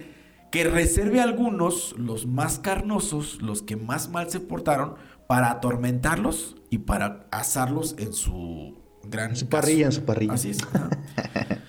[0.51, 4.95] que reserve algunos, los más carnosos, los que más mal se portaron,
[5.27, 9.61] para atormentarlos y para asarlos en su gran En su caso.
[9.61, 10.33] parrilla, en su parrilla.
[10.33, 10.59] Así es.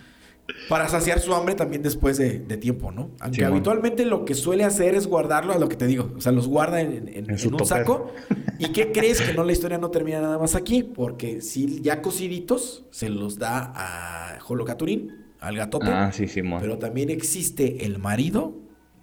[0.69, 3.11] Para saciar su hambre también después de, de tiempo, ¿no?
[3.21, 6.13] Aunque habitualmente lo que suele hacer es guardarlo a lo que te digo.
[6.17, 8.13] O sea, los guarda en, en- En su en un saco.
[8.59, 9.21] ¿Y qué crees?
[9.21, 10.83] Que no la historia no termina nada más aquí.
[10.83, 15.87] Porque si ya cociditos se los da a Holocaturín, al gatote.
[15.89, 16.61] Ah, sí, Simón.
[16.63, 18.55] Pero también existe el marido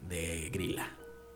[0.09, 0.87] de Grilla.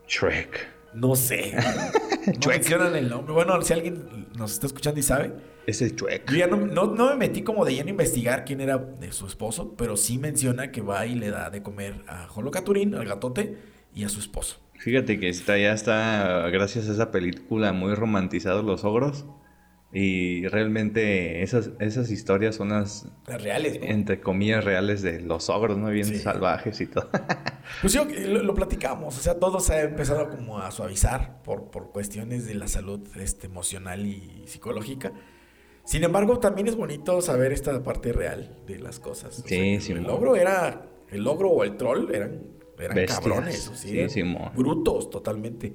[0.08, 0.66] Shrek.
[0.94, 1.54] No sé.
[2.42, 3.32] no mencionan el nombre.
[3.32, 5.32] Bueno, si alguien nos está escuchando y sabe.
[5.66, 6.30] Ese Shrek.
[6.30, 9.10] Yo ya no, no- no me metí como de lleno a investigar quién era de
[9.12, 13.04] su esposo, pero sí menciona que va y le da de comer a Holocaturín, al
[13.06, 13.56] gatote,
[13.94, 14.58] y a su esposo.
[14.78, 19.24] Fíjate que está, ya está, gracias a esa película, muy romantizados los ogros.
[19.92, 23.86] Y realmente esas, esas historias son las, reales, ¿no?
[23.86, 25.88] entre comillas, reales de los ogros, ¿no?
[25.90, 26.18] Bien Sí.
[26.18, 27.08] salvajes y todo.
[27.80, 31.70] Pues yo, lo, lo platicamos, o sea, todo se ha empezado como a suavizar por,
[31.70, 35.12] por cuestiones de la salud este, emocional y psicológica.
[35.84, 39.40] Sin embargo, también es bonito saber esta parte real de las cosas.
[39.40, 40.02] O Sí, sea, Simón.
[40.02, 42.42] el logro era, el logro o el troll eran,
[42.78, 43.18] eran Bestias.
[43.20, 45.72] cabrones, o sea, Sí, eran brutos totalmente.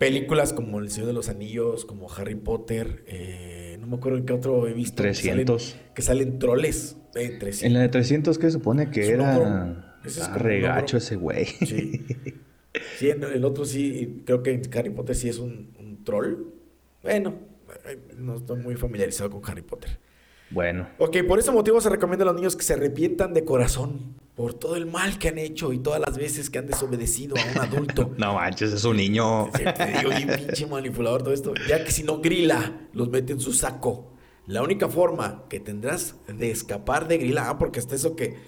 [0.00, 4.24] Películas como El Señor de los Anillos, como Harry Potter, eh, no me acuerdo en
[4.24, 5.02] qué otro he visto.
[5.02, 5.76] que salen- 300.
[5.94, 7.62] Que salen, troles eh, 300.
[7.64, 9.98] En la de 300, que supone que Es era.
[10.02, 11.44] Ese es Ah, regacho ese güey.
[11.44, 12.06] Sí.
[12.98, 16.36] Sí, en el otro sí, creo que en Harry Potter sí es un, un troll.
[17.02, 17.34] Bueno,
[18.16, 19.98] no estoy muy familiarizado con Harry Potter.
[20.50, 24.14] Bueno, Ok, por ese motivo se recomienda a los niños que se arrepientan de corazón
[24.40, 27.52] por todo el mal que han hecho y todas las veces que han desobedecido a
[27.52, 28.10] un adulto.
[28.16, 29.50] no manches, es un niño.
[29.54, 31.52] Sí, te digo, pinche manipulador todo esto.
[31.68, 34.14] Ya que si no grila, los mete en su saco.
[34.46, 38.38] La única forma que tendrás de escapar de grila, ah, porque hasta eso que,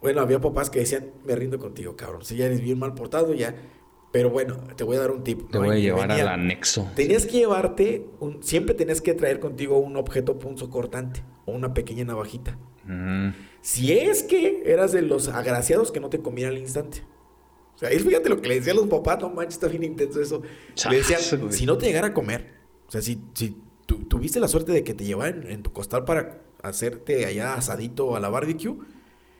[0.00, 2.24] bueno, había papás que decían, me rindo contigo, cabrón.
[2.24, 3.54] Si ya eres bien mal portado, ya.
[4.12, 5.50] Pero bueno, te voy a dar un tip.
[5.50, 5.64] Te ¿no?
[5.66, 6.88] voy a llevar venía- al anexo.
[6.96, 12.04] Tenías que llevarte, un- siempre tenías que traer contigo un objeto punzocortante o una pequeña
[12.04, 12.56] navajita.
[12.84, 13.28] Mm,
[13.62, 17.02] Si es que eras de los agraciados que no te comían al instante.
[17.74, 20.20] O sea, es fíjate lo que le decían los papás, no manches, está bien intenso
[20.20, 20.42] eso.
[20.90, 21.20] Le decían,
[21.52, 22.52] si no te llegara a comer,
[22.86, 23.56] o sea, si, si
[23.86, 28.14] tu- tuviste la suerte de que te llevaran en tu costal para hacerte allá asadito
[28.14, 28.76] a la barbecue,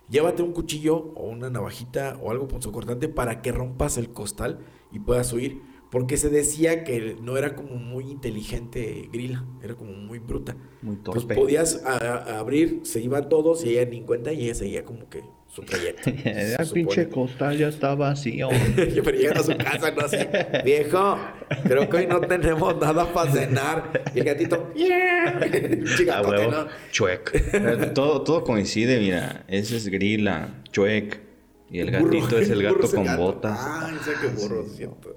[0.08, 4.60] llévate un cuchillo o una navajita o algo punzocortante para que rompas el costal
[4.90, 5.60] y puedas huir.
[5.92, 10.56] Porque se decía que no era como muy inteligente Grilla, era como muy bruta.
[10.80, 11.34] muy Entonces torpe.
[11.34, 14.84] podías a- a abrir, se iban todos y ella ni en cuenta y ella seguía
[14.86, 16.08] como que su trayecto.
[16.24, 18.48] El se pinche costal ya está vacío.
[18.76, 20.16] Pero llegan a su casa, no así,
[20.64, 21.18] viejo,
[21.64, 24.02] creo que hoy no tenemos nada para cenar.
[24.14, 25.40] Y el gatito, yeah.
[26.10, 26.50] Ah, huevo.
[26.50, 26.66] ¿no?
[26.90, 27.92] Chuec.
[27.92, 29.44] Todo, todo coincide, mira.
[29.46, 31.20] Ese es Grilla, Chuec.
[31.70, 33.22] Y el Burro, gatito es el burro gato es el con gato.
[33.22, 33.58] botas.
[33.60, 35.16] Ah, o sea que burro, es cierto.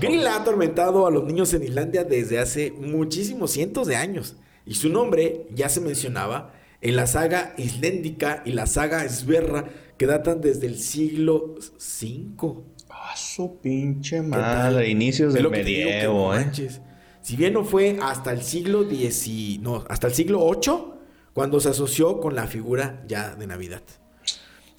[0.00, 4.36] Grilla ha atormentado a los niños en Islandia desde hace muchísimos cientos de años.
[4.66, 9.64] Y su nombre ya se mencionaba en la saga isléndica y la saga Sverra
[9.96, 12.62] que datan desde el siglo V.
[12.90, 14.30] Ah, su pinche ¿Qué tal?
[14.30, 14.88] madre.
[14.88, 16.44] Inicios del medievo, ¿eh?
[16.44, 16.80] manches.
[17.20, 20.98] Si bien no fue hasta el siglo X, no, hasta el siglo VIII,
[21.34, 23.82] cuando se asoció con la figura ya de Navidad.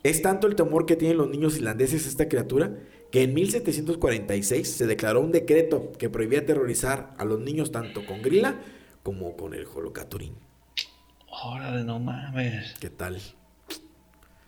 [0.03, 2.73] Es tanto el temor que tienen los niños islandeses a esta criatura
[3.11, 8.21] que en 1746 se declaró un decreto que prohibía aterrorizar a los niños tanto con
[8.21, 8.59] Grilla
[9.03, 10.33] como con el Holocaturín.
[11.43, 12.75] Órale, no mames.
[12.79, 13.19] ¿Qué tal?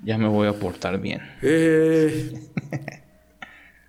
[0.03, 1.21] Ya me voy a portar bien.
[1.41, 2.33] Eh,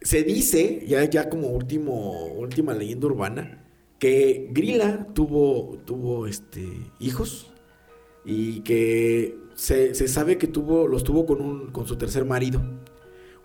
[0.03, 3.64] se dice, ya, ya como último, última leyenda urbana,
[3.99, 6.66] que Grilla tuvo, tuvo este,
[6.99, 7.51] hijos
[8.25, 12.62] y que se, se sabe que tuvo, los tuvo con, un, con su tercer marido.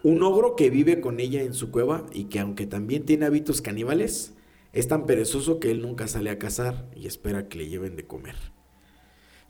[0.08, 3.62] Un ogro que vive con ella en su cueva y que aunque también tiene hábitos
[3.62, 4.34] caníbales,
[4.72, 8.08] es tan perezoso que él nunca sale a cazar y espera que le lleven de
[8.08, 8.36] comer.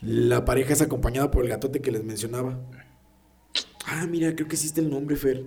[0.02, 2.60] La pareja es acompañada por el gatote que les mencionaba.
[3.86, 5.46] Ah, mira, creo que existe el nombre, Fer.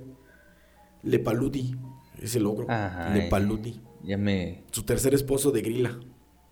[1.02, 1.74] Lepaludi.
[2.22, 2.70] Es el ogro.
[2.70, 3.80] Ajá, Lepaludi.
[4.04, 5.98] Ya me, Su tercer esposo de Grilla.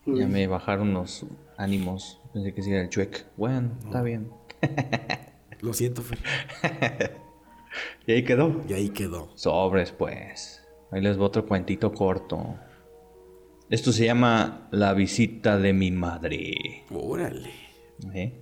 [0.04, 2.20] ya me bajaron los ánimos.
[2.32, 3.24] Pensé que sí era el Chuec.
[3.36, 4.32] Bueno, está bien.
[5.61, 6.18] Lo siento, Fer.
[8.06, 8.62] Y ahí quedó.
[8.68, 9.30] Y ahí quedó.
[9.34, 10.66] Sobres, pues.
[10.90, 12.56] Ahí les voy otro cuentito corto.
[13.70, 16.84] Esto se llama La visita de mi madre.
[16.90, 17.50] Órale.
[18.14, 18.32] ¿Eh?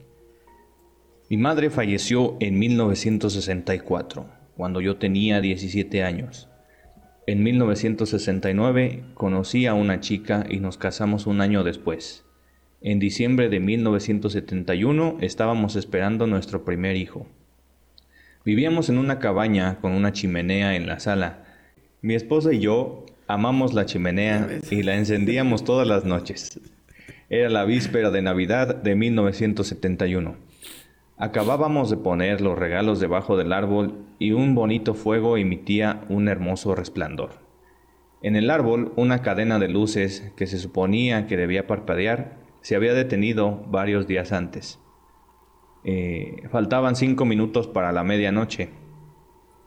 [1.29, 6.49] Mi madre falleció en 1964, cuando yo tenía 17 años.
[7.27, 12.25] En 1969 conocí a una chica y nos casamos un año después.
[12.81, 17.27] En diciembre de 1971 estábamos esperando nuestro primer hijo.
[18.47, 21.43] Vivíamos en una cabaña con una chimenea en la sala.
[22.01, 26.61] Mi esposa y yo amamos la chimenea y la encendíamos todas las noches.
[27.29, 30.37] Era la víspera de Navidad de 1971.
[31.17, 36.77] Acabábamos de poner los regalos debajo del árbol y un bonito fuego emitía un hermoso
[36.77, 37.31] resplandor.
[38.23, 42.95] En el árbol, una cadena de luces que se suponía que debía parpadear se había
[42.95, 44.79] detenido varios días antes.
[45.87, 48.69] Eh, faltaban cinco minutos para la medianoche,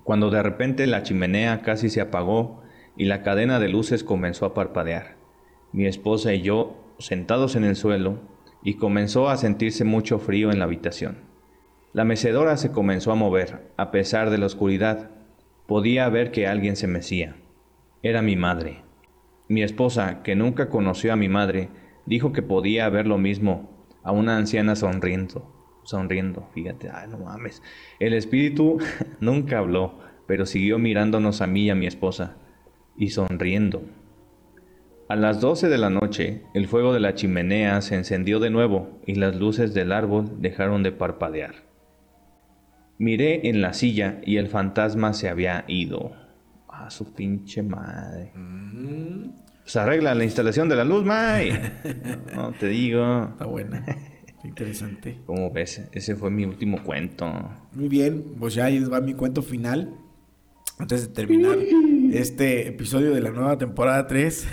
[0.03, 2.61] cuando de repente la chimenea casi se apagó
[2.95, 5.15] y la cadena de luces comenzó a parpadear.
[5.71, 8.19] Mi esposa y yo sentados en el suelo
[8.61, 11.19] y comenzó a sentirse mucho frío en la habitación.
[11.93, 15.09] La mecedora se comenzó a mover, a pesar de la oscuridad.
[15.65, 17.37] Podía ver que alguien se mecía.
[18.03, 18.83] Era mi madre.
[19.47, 21.69] Mi esposa, que nunca conoció a mi madre,
[22.09, 23.69] Dijo que podía ver lo mismo
[24.01, 25.58] a una anciana sonriendo.
[25.83, 27.61] Sonriendo, fíjate, ay, no mames.
[27.99, 28.77] El espíritu
[29.19, 32.37] nunca habló, pero siguió mirándonos a mí y a mi esposa,
[32.97, 33.83] y sonriendo.
[35.09, 38.99] A las doce de la noche, el fuego de la chimenea se encendió de nuevo
[39.07, 41.67] y las luces del árbol dejaron de parpadear.
[42.99, 46.11] Miré en la silla y el fantasma se había ido.
[46.67, 48.33] A su pinche madre.
[49.63, 51.59] Se arregla la instalación de la luz, May.
[52.35, 53.29] No te digo.
[53.31, 53.85] Está buena.
[54.43, 55.19] Interesante.
[55.25, 55.81] ¿Cómo ves?
[55.91, 57.29] Ese fue mi último cuento.
[57.73, 59.93] Muy bien, pues ya ahí va mi cuento final.
[60.77, 61.57] Antes de terminar
[62.13, 64.47] este episodio de la nueva temporada 3.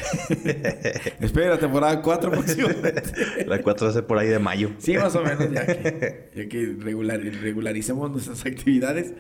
[1.21, 3.03] Espera la temporada 4 próximamente.
[3.47, 4.71] La 4 hace por ahí de mayo.
[4.79, 9.15] Sí, más o menos, ya que, ya que regular- regularicemos nuestras actividades.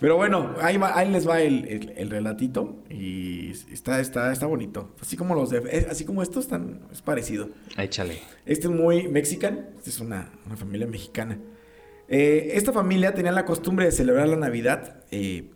[0.00, 4.46] Pero bueno, ahí, va- ahí les va el, el- el relatito y está, está, está
[4.46, 4.94] bonito.
[5.00, 7.48] Así como los de, es- así como estos están, es parecido.
[7.76, 8.18] Échale.
[8.46, 11.38] Este es muy mexicano, esta es una, una familia mexicana.
[12.08, 15.50] Eh, esta familia tenía la costumbre de celebrar la Navidad eh,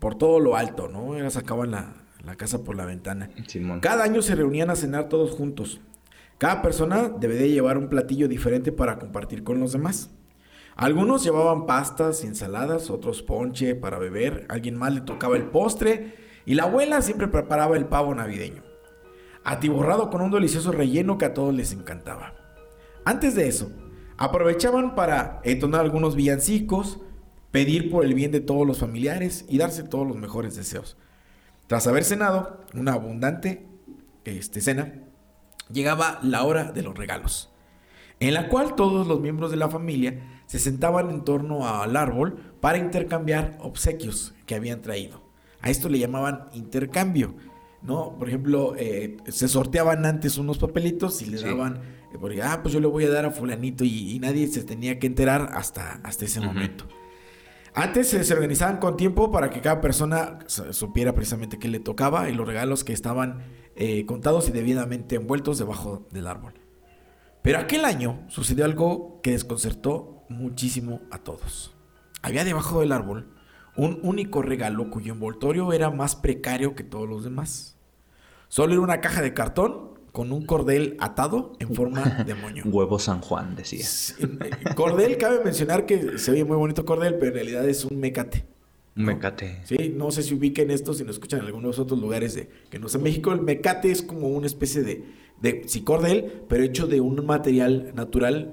[0.00, 1.16] por todo lo alto, ¿no?
[1.16, 3.30] Era sacaban la, la casa por la ventana.
[3.46, 3.80] Simón.
[3.80, 5.80] Cada año se reunían a cenar todos juntos.
[6.38, 10.10] Cada persona debe de llevar un platillo diferente para compartir con los demás.
[10.76, 16.16] Algunos llevaban pastas ensaladas, otros ponche para beber, alguien más le tocaba el postre
[16.46, 18.62] y la abuela siempre preparaba el pavo navideño,
[19.44, 22.34] atiborrado con un delicioso relleno que a todos les encantaba.
[23.04, 23.70] Antes de eso,
[24.16, 27.00] aprovechaban para entonar algunos villancicos,
[27.52, 30.96] pedir por el bien de todos los familiares y darse todos los mejores deseos.
[31.68, 33.66] Tras haber cenado una abundante
[34.24, 35.04] este, cena,
[35.70, 37.52] llegaba la hora de los regalos,
[38.18, 42.36] en la cual todos los miembros de la familia se sentaban en torno al árbol
[42.60, 45.22] para intercambiar obsequios que habían traído.
[45.60, 47.34] A esto le llamaban intercambio,
[47.82, 48.16] ¿no?
[48.18, 51.44] Por ejemplo, eh, se sorteaban antes unos papelitos y le Sí.
[51.44, 51.76] daban,
[52.12, 54.62] eh, porque, ah, pues yo le voy a dar a fulanito y, y nadie se
[54.62, 56.86] tenía que enterar hasta, hasta ese momento.
[57.76, 61.80] Antes eh, se organizaban con tiempo para que cada persona su- supiera precisamente qué le
[61.80, 63.42] tocaba y los regalos que estaban
[63.76, 66.54] eh, contados y debidamente envueltos debajo del árbol.
[67.42, 71.74] Pero aquel año sucedió algo que desconcertó muchísimo a todos.
[72.22, 73.28] Había debajo del árbol
[73.76, 77.76] un único regalo cuyo envoltorio era más precario que todos los demás.
[78.48, 82.62] Solo era una caja de cartón con un cordel atado en forma de moño.
[82.66, 83.84] Huevo San Juan, decía.
[84.20, 87.98] Eh, Cordel, cabe mencionar que se oye muy bonito cordel, pero en realidad es un
[87.98, 88.44] mecate.
[88.96, 89.62] Un mecate.
[89.64, 92.78] Sí, no sé si ubiquen esto, si lo escuchan en algunos otros lugares de que
[92.78, 95.04] no sé, México el mecate es como una especie de,
[95.40, 98.52] de sí, cordel, pero hecho de un material natural.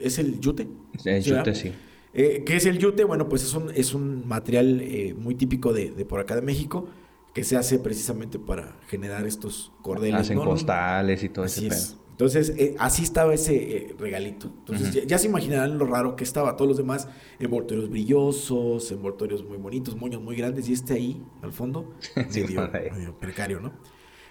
[0.00, 0.68] ¿Es el yute?
[1.04, 1.72] El yute, sí.
[2.14, 3.04] Eh, ¿Qué es el yute?
[3.04, 6.42] Bueno, pues es un, es un material eh, muy típico de, de por acá de
[6.42, 6.88] México
[7.34, 10.20] que se hace precisamente para generar estos cordeles.
[10.22, 11.86] Hacen No, costales y todo Así ese es.
[11.88, 12.06] pedo.
[12.12, 14.46] Entonces, eh, así estaba ese eh, regalito.
[14.46, 16.56] Entonces, ya, ya se imaginarán lo raro que estaba.
[16.56, 21.52] Todos los demás, envoltorios brillosos, envoltorios muy bonitos, moños muy grandes, y este ahí, al
[21.52, 21.92] fondo,
[22.30, 23.72] Sí, medio, medio precario, ¿no?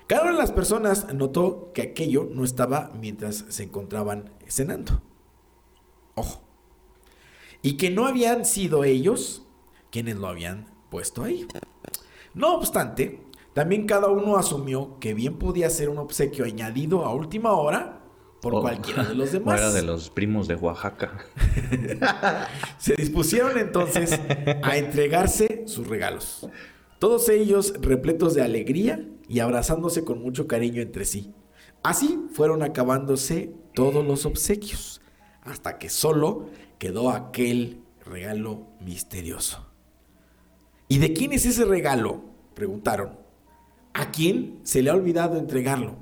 [0.07, 5.03] Cada una de las personas notó que aquello no estaba mientras se encontraban cenando.
[6.15, 6.41] Ojo.
[7.61, 9.43] Y que no habían sido ellos
[9.91, 11.47] quienes lo habían puesto ahí.
[12.33, 13.21] No obstante,
[13.53, 18.01] también cada uno asumió que bien podía ser un obsequio añadido a última hora
[18.41, 19.59] por O- cualquiera de los demás.
[19.59, 21.25] era de los primos de Oaxaca.
[22.77, 24.19] Se dispusieron entonces
[24.61, 26.47] a entregarse sus regalos.
[26.99, 31.33] Todos ellos repletos de alegría y abrazándose con mucho cariño entre sí.
[31.83, 35.01] Así fueron acabándose todos los obsequios,
[35.45, 39.65] hasta que solo quedó aquel regalo misterioso.
[40.87, 42.21] ¿Y de quién es ese regalo?
[42.53, 43.17] Preguntaron.
[43.93, 45.95] ¿A quién se le ha olvidado entregarlo?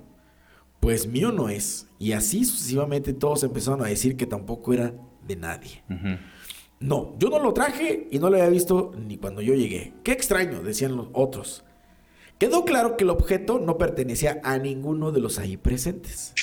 [0.79, 1.87] Pues mío no es.
[1.99, 4.93] Y así sucesivamente todos empezaron a decir que tampoco era
[5.25, 5.83] de nadie.
[6.79, 9.93] No, yo no lo traje y no lo había visto ni cuando yo llegué.
[10.03, 11.63] Qué extraño, decían los otros.
[12.39, 16.33] Quedó claro que el objeto no pertenecía a ninguno de los ahí presentes.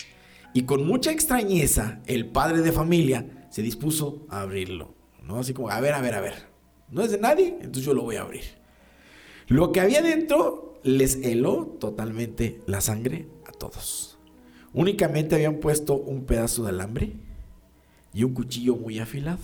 [0.53, 4.95] Y con mucha extrañeza, el padre de familia se dispuso a abrirlo.
[5.23, 5.39] ¿No?
[5.39, 6.49] Así como, a ver, a ver, a ver.
[6.91, 8.43] No es de nadie, entonces yo lo voy a abrir.
[9.47, 14.19] Lo que había dentro les heló totalmente la sangre a todos.
[14.73, 17.17] Únicamente habían puesto un pedazo de alambre
[18.13, 19.41] y un cuchillo muy afilado.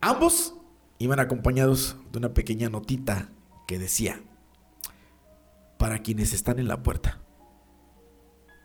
[0.00, 0.54] Ambos
[0.98, 3.30] iban acompañados de una pequeña notita
[3.66, 4.20] que decía,
[5.78, 7.20] para quienes están en la puerta.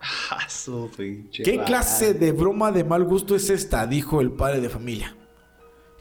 [0.02, 3.86] Ah, su pinche ¿Qué clase de broma de mal gusto es esta?
[3.86, 5.16] dijo el padre de familia.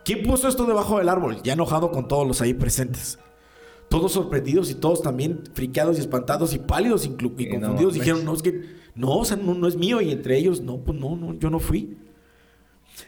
[0.05, 1.43] ¿Quién puso esto debajo del árbol?
[1.43, 3.19] Ya enojado con todos los ahí presentes.
[3.89, 8.35] Todos sorprendidos y todos también friqueados y espantados y pálidos y no confundidos dijeron, no,
[8.35, 8.63] es que
[8.95, 10.01] No, o sea, no, no es mío.
[10.01, 11.97] Y entre ellos, no, pues no, no, yo no fui.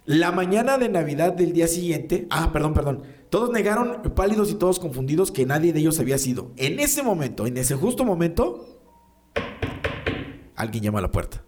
[0.04, 4.78] La mañana de Navidad del día siguiente, ah, perdón, perdón, todos negaron pálidos y todos
[4.78, 6.50] confundidos que nadie de ellos había sido.
[6.56, 8.79] En ese momento, en ese justo momento,
[10.60, 11.42] alguien llama a la puerta,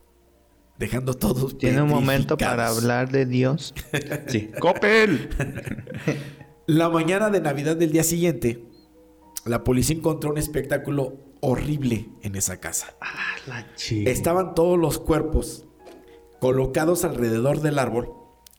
[0.78, 1.58] dejando todos.
[1.58, 3.74] Tiene un momento para hablar de Dios.
[4.28, 4.50] Sí.
[4.58, 5.28] ¡Coppel!
[6.66, 8.64] La mañana de Navidad del día siguiente,
[9.44, 12.94] la policía encontró un espectáculo horrible en esa casa.
[13.00, 14.08] Ah, la chica.
[14.10, 15.66] Estaban todos los cuerpos
[16.40, 18.12] colocados alrededor del árbol,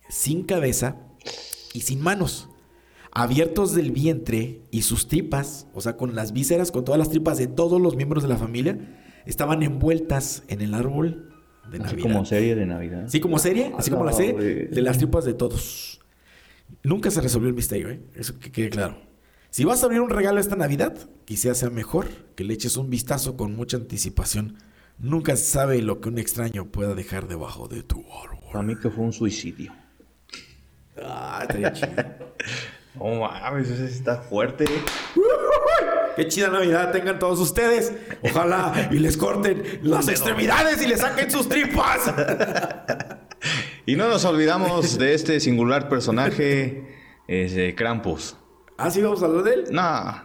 [0.10, 0.97] sin cabeza
[1.74, 2.49] y sin manos,
[3.12, 7.38] abiertos del vientre y sus tripas, o sea, con las vísceras, con todas las tripas
[7.38, 8.78] de todos los miembros de la familia,
[9.26, 11.34] estaban envueltas en el árbol
[11.70, 12.02] de Así Navidad.
[12.02, 13.04] como serie de Navidad.
[13.08, 14.34] Sí, como serie, así como la la serie
[14.68, 16.00] de las tripas de todos.
[16.84, 18.02] Nunca se resolvió el misterio, ¿eh?
[18.16, 18.98] Eso que quede claro.
[19.50, 22.90] Si vas a abrir un regalo esta Navidad, quizás sea mejor que le eches un
[22.90, 24.58] vistazo con mucha anticipación.
[24.98, 28.40] Nunca se sabe lo que un extraño pueda dejar debajo de tu árbol.
[28.52, 29.72] Para mí que fue un suicidio.
[31.02, 31.90] Ah, estaría chido.
[32.96, 34.66] No mames, sí está fuerte.
[36.16, 37.93] Qué chida Navidad tengan todos ustedes.
[38.22, 42.14] Ojalá y les corten las extremidades y les saquen sus tripas.
[43.86, 46.86] Y no nos olvidamos de este singular personaje,
[47.28, 48.38] ese Krampus.
[48.78, 49.64] ¿Ah, sí vamos a hablar de él?
[49.72, 49.82] No.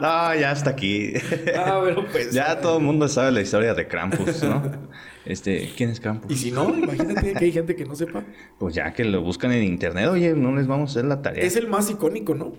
[0.00, 1.12] no, ya hasta aquí.
[1.56, 2.32] Ah, bueno, pues.
[2.32, 4.88] ya todo el mundo sabe la historia de Krampus, ¿no?
[5.24, 6.32] Este, ¿quién es Krampus?
[6.32, 8.24] Y si no, imagínate que hay gente que no sepa.
[8.58, 11.44] Pues ya que lo buscan en internet, oye, no les vamos a hacer la tarea.
[11.44, 12.54] Es el más icónico, ¿no?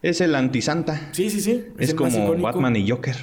[0.00, 1.08] Es el antisanta.
[1.12, 1.64] Sí, sí, sí.
[1.78, 2.36] Es, más como.
[2.40, 3.16] Batman y Joker.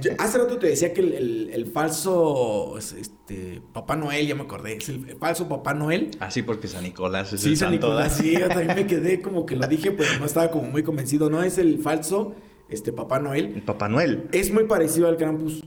[0.00, 4.34] Yo hace rato te decía que el, el- el falso es, este, Papá Noel, ya
[4.34, 6.10] me acordé, es el, falso Papá Noel.
[6.18, 7.86] Así porque San Nicolás es Sí, el San santo.
[7.88, 10.82] Nicolás, sí, yo también me quedé como que lo dije, pero no estaba como muy
[10.82, 11.30] convencido.
[11.30, 12.34] No, es el falso
[12.68, 13.52] este, Papá Noel.
[13.54, 14.28] El Papá Noel.
[14.32, 15.64] Es muy parecido al Krampus,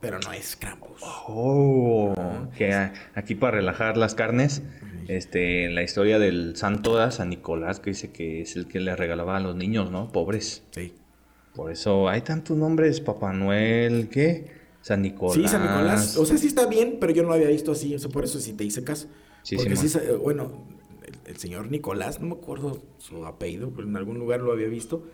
[0.00, 1.02] pero no es Krampus.
[1.28, 2.14] Oh,
[2.56, 2.72] que
[3.14, 4.62] aquí para relajar las carnes,
[5.08, 8.94] este, la historia del santo de San Nicolás, que dice que es el que le
[8.96, 10.10] regalaba a los niños, ¿no?
[10.12, 10.62] Pobres.
[10.70, 10.92] Sí.
[11.54, 14.46] Por eso hay tantos nombres, Papá Noel, ¿qué?
[14.82, 15.34] San Nicolás.
[15.36, 16.16] Sí, San Nicolás.
[16.16, 17.94] O sea, sí está bien, pero yo no lo había visto así.
[17.94, 19.08] O sea, por eso sí te hice caso.
[19.42, 20.64] Sí, Porque sí, sa- bueno,
[21.04, 24.68] el, el señor Nicolás, no me acuerdo su apellido, pero en algún lugar lo había
[24.68, 25.04] visto.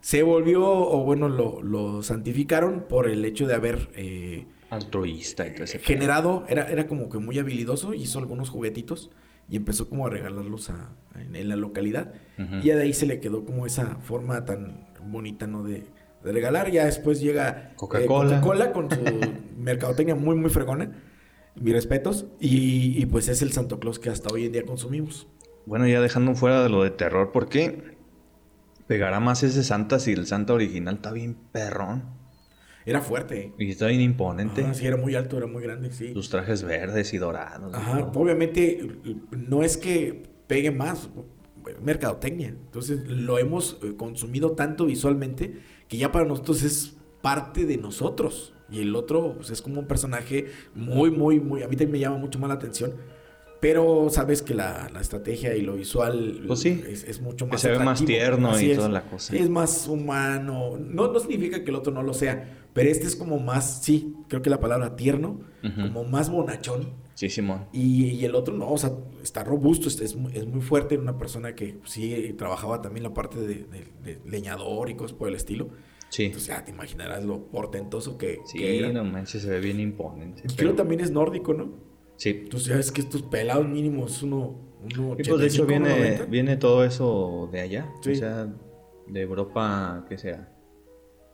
[0.00, 5.52] Se volvió, o bueno, lo, lo santificaron por el hecho de haber eh, Altruista y
[5.52, 9.10] todo ese generado, era, era como que muy habilidoso, hizo algunos juguetitos
[9.48, 12.14] y empezó como a regalarlos a, en, en la localidad.
[12.62, 15.64] Y ya de ahí se le quedó como esa forma tan bonita, ¿no?
[15.64, 15.84] De,
[16.22, 16.70] de regalar.
[16.70, 18.40] Ya después llega eh, Coca-Cola.
[18.40, 19.00] Coca-Cola con su
[19.58, 20.92] mercadotecnia muy, muy fregona.
[21.56, 22.26] Mis respetos.
[22.38, 25.26] Y, y, pues es el Santo Claus que hasta hoy en día consumimos.
[25.66, 27.96] Bueno, ya dejando fuera de lo de terror, ¿por qué
[28.86, 32.19] pegará más ese Santa si el Santa original está bien perrón?
[32.90, 33.52] Era fuerte.
[33.58, 34.62] Y está bien imponente.
[34.62, 36.12] Ajá, sí, era muy alto, era muy grande, sí.
[36.12, 37.72] Sus trajes verdes y dorados.
[37.74, 38.12] Ajá, ¿no?
[38.14, 38.86] obviamente
[39.30, 41.08] no es que pegue más,
[41.82, 42.48] mercadotecnia.
[42.48, 48.54] Entonces lo hemos eh, consumido tanto visualmente que ya para nosotros es parte de nosotros.
[48.70, 51.62] Y el otro pues, es como un personaje muy, muy, muy...
[51.62, 52.94] A mí también me llama mucho más la atención.
[53.60, 56.82] Pero sabes que la, la estrategia y lo visual Pues sí.
[56.88, 58.78] es, es mucho Que más se ve más tierno Así y es.
[58.78, 59.36] toda la cosa.
[59.36, 60.78] Es más humano.
[60.78, 64.14] No, no significa que el otro no lo sea, pero este es como más, sí,
[64.28, 66.94] creo que la palabra tierno, como más bonachón.
[67.14, 67.66] Sí, Simón.
[67.72, 68.92] Y, y el otro no, o sea,
[69.22, 73.12] está robusto, es, es muy, es muy fuerte, una persona que sí trabajaba también la
[73.12, 75.68] parte de, de- de leñador y cosas por el estilo.
[76.08, 76.24] Sí.
[76.24, 78.92] Entonces ya te imaginarás lo portentoso que, Sí, que era.
[78.92, 80.40] no manches, se ve bien imponente.
[80.40, 81.74] Y creo pero- que también es nórdico, ¿no?
[82.16, 82.30] Sí.
[82.44, 85.88] Entonces ya ves que estos pelados mínimos uno, uno Y pues de hecho 85, viene,
[85.90, 86.24] 90.
[86.24, 87.92] viene todo eso de allá.
[88.02, 88.12] Sí.
[88.12, 88.48] O sea,
[89.08, 90.49] de Europa, que sea.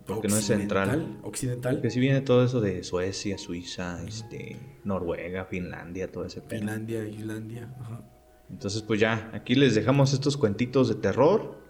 [0.06, 1.18] Porque no es central.
[1.22, 1.80] Occidental.
[1.80, 6.40] Que sí viene todo eso de Suecia, Suiza, este, Noruega, Finlandia, todo ese.
[6.42, 7.74] Finlandia, Islandia.
[7.80, 8.02] Ajá.
[8.50, 11.65] Entonces, pues ya, aquí les dejamos estos cuentitos de terror.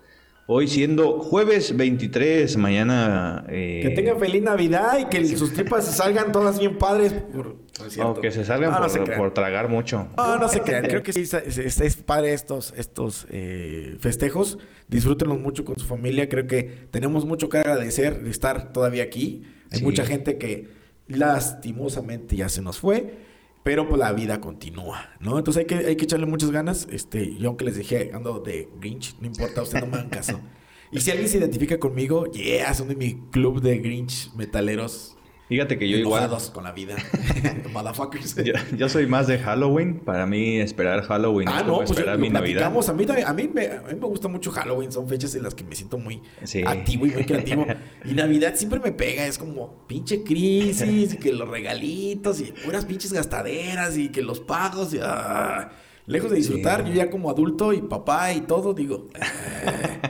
[0.48, 3.44] Hoy siendo jueves 23, mañana...
[3.48, 7.12] eh, Que tengan feliz Navidad y que sus tripas se salgan todas bien padres.
[7.12, 7.56] Por,
[7.98, 8.10] no.
[8.10, 9.18] O que se salgan No, no por, se crean.
[9.18, 10.06] por tragar mucho.
[10.16, 10.84] No, no se crean.
[10.84, 14.58] Creo que sí es, es- es padre estos, estos eh, festejos.
[14.86, 16.28] Disfrútenlos mucho con su familia.
[16.28, 19.42] Creo que tenemos mucho que agradecer de estar todavía aquí.
[19.72, 19.84] Hay Sí.
[19.84, 20.68] mucha gente que
[21.08, 23.25] lastimosamente ya se nos fue.
[23.66, 25.38] Pero pues la vida continúa, ¿no?
[25.38, 26.86] Entonces hay que, hay que echarle muchas ganas.
[26.88, 30.40] Este, yo aunque les dije, ando de Grinch, no importa, ustedes no me hagan caso.
[30.92, 35.16] Y si alguien se identifica conmigo, yeah, son de mi club de Grinch metaleros.
[35.48, 36.24] Fíjate que yo igual.
[36.24, 36.96] enojados con la vida.
[37.72, 38.34] Motherfuckers.
[38.44, 40.00] Yo, yo soy más de Halloween.
[40.00, 42.64] Para mí, esperar Halloween Ah, es no, como pues esperar lo mi Navidad.
[42.64, 44.90] A mí, a, mí me, a mí me gusta mucho Halloween.
[44.90, 46.62] Son fechas en las que me siento muy Sí.
[46.66, 47.64] activo y muy creativo.
[48.04, 49.26] Y Navidad siempre me pega.
[49.26, 54.40] Es como pinche crisis y que los regalitos y puras pinches gastaderas y que los
[54.40, 54.94] pagos.
[54.94, 55.70] Y, ah,
[56.06, 56.88] lejos de disfrutar, Sí.
[56.90, 59.08] yo ya como adulto y papá y todo, digo...
[59.14, 60.00] eh,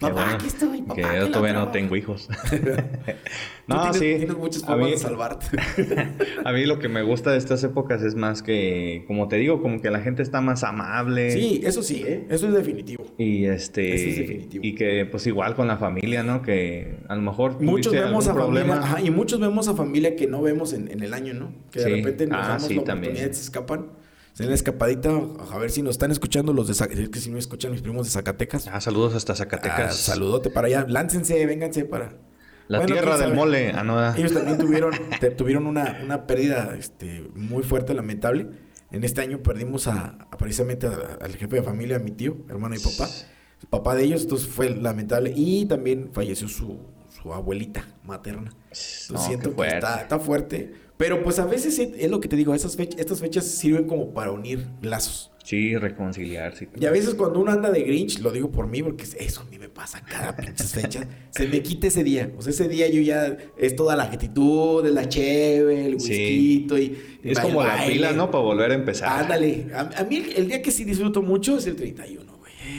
[0.00, 0.94] papá, bueno aquí estoy, papá.
[0.94, 1.70] Que yo todavía no traigo".
[1.70, 2.28] tengo hijos.
[3.66, 4.18] No, tienes, sí.
[4.18, 5.46] Tienes muchas a formas mí, de salvarte.
[6.44, 9.62] a mí lo que me gusta de estas épocas es más que, como te digo,
[9.62, 11.30] como que la gente está más amable.
[11.30, 12.26] sí, eso sí, ¿eh?
[12.28, 13.06] Eso es definitivo.
[13.16, 14.64] Y este Eso es definitivo.
[14.66, 16.42] y que pues igual con la familia, ¿no?
[16.42, 18.84] Que a lo mejor Muchos vemos a familia, problema.
[18.84, 21.54] ajá, y muchos vemos a familia que no vemos en, en el año, ¿no?
[21.70, 23.12] Que de repente nos Ah, damos sí, la también.
[23.12, 23.86] oportunidad y se escapan.
[24.34, 25.10] Se den la escapadita,
[25.52, 27.82] a ver si nos están escuchando los de Zacatecas, es que si no escuchan mis
[27.82, 28.66] primos de Zacatecas.
[28.66, 29.96] Ah, saludos hasta ah, Zacatecas.
[29.96, 32.16] saludote para allá, láncense, vénganse para...
[32.66, 33.34] La Bueno, tierra del sabe.
[33.36, 33.72] mole.
[33.72, 34.14] Ah, no, ah.
[34.16, 38.48] Ellos también tuvieron, te- tuvieron una, una pérdida este, muy fuerte, lamentable.
[38.90, 42.74] En este año perdimos a, a precisamente al jefe de familia, a mi tío, hermano
[42.74, 43.08] y papá.
[43.60, 45.32] El papá de ellos, entonces fue lamentable.
[45.36, 46.80] Y también falleció su,
[47.22, 48.50] su abuelita materna.
[48.64, 50.72] Entonces No, siento que está, está fuerte.
[50.96, 53.84] Pero pues a veces es, es lo que te digo, esas fech- estas fechas sirven
[53.86, 55.30] como para unir lazos.
[55.42, 56.68] Sí, reconciliarse.
[56.80, 59.44] Y a veces cuando uno anda de Grinch, lo digo por mí, porque eso a
[59.44, 62.30] mí me pasa cada pinches fecha, se me quita ese día.
[62.38, 66.66] O sea, ese día yo ya es toda la actitud, la cheve, el Sí.
[66.70, 68.30] whisky y Es como la pila, ¿no?
[68.30, 69.22] Para volver a empezar.
[69.24, 69.66] Ándale.
[69.74, 72.23] A, a mí el, el día que sí disfruto mucho es el 31,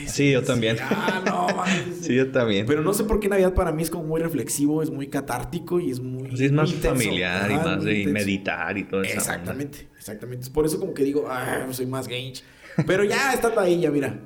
[0.06, 0.76] Sí, yo también.
[0.80, 1.46] Ah, no.
[2.00, 2.66] Sí, yo también.
[2.66, 5.80] Pero no sé por qué Navidad para mí es como muy reflexivo, es muy catártico
[5.80, 6.36] y es muy.
[6.36, 6.96] Sí, es más intenso.
[7.00, 9.14] familiar y más de meditar y todo eso.
[9.14, 10.44] Exactamente, exactamente.
[10.44, 12.44] Es por eso como que digo, ah, soy más Grinch.
[12.86, 14.20] Pero ya estando ahí, ya mira,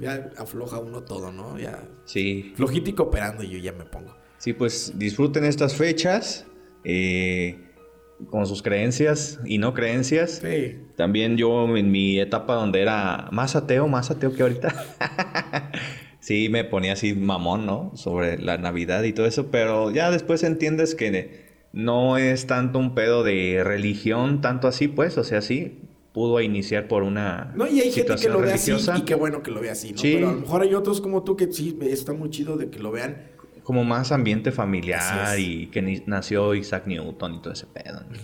[0.00, 1.58] ya afloja uno todo, ¿no?
[1.58, 2.52] Ya Sí.
[2.54, 4.14] flojito y cooperando y yo ya me pongo.
[4.38, 6.46] Sí, pues disfruten estas fechas
[6.84, 7.58] eh,
[8.30, 10.42] con sus creencias y no creencias.
[10.42, 10.78] Sí.
[10.96, 14.74] También yo en mi etapa donde era más ateo, más ateo que ahorita.
[16.20, 17.92] sí, me ponía así mamón, ¿no?
[17.94, 22.94] Sobre la Navidad y todo eso, pero ya después entiendes que no es tanto un
[22.94, 25.80] pedo de religión, tanto así, pues, o sea, sí,
[26.12, 29.42] pudo iniciar por una No, y hay gente que lo ve así y qué bueno
[29.42, 29.98] que lo ve así, ¿no?
[29.98, 30.12] Sí.
[30.14, 32.78] Pero a lo mejor hay otros como tú que sí, está muy chido de que
[32.78, 33.33] lo vean.
[33.64, 38.00] Como más ambiente familiar y que ni- nació Isaac Newton y todo ese pedo.
[38.02, 38.16] ¿no?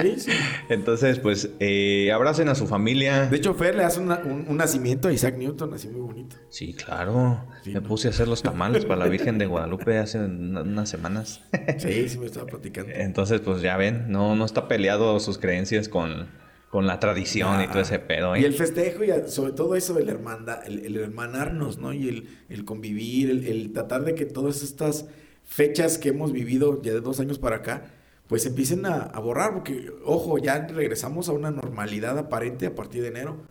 [0.00, 0.30] Sí, sí.
[0.70, 3.26] Entonces, pues, eh, abracen a su familia.
[3.26, 6.36] De hecho, Fer le hace una- un, un nacimiento a Isaac Newton, así muy bonito.
[6.48, 7.44] Sí, claro.
[7.64, 7.88] Sí, me ¿no?
[7.88, 11.42] puse a hacer los tamales para la Virgen de Guadalupe hace una- unas semanas.
[11.78, 12.92] Sí, sí me estaba platicando.
[12.94, 16.28] Entonces, pues ya ven, no, no está peleado sus creencias con,
[16.70, 18.34] con la tradición y todo ese pedo.
[18.34, 18.40] ¿eh?
[18.40, 21.92] Y el festejo y sobre todo eso, el, hermanda, el, el hermanarnos, ¿no?
[21.92, 25.06] Y el, el convivir, el, el tratar de que todas estas
[25.44, 27.90] fechas que hemos vivido ya de dos años para acá,
[28.28, 33.02] pues empiecen a, a borrar, porque, ojo, ya regresamos a una normalidad aparente a partir
[33.02, 33.42] de enero.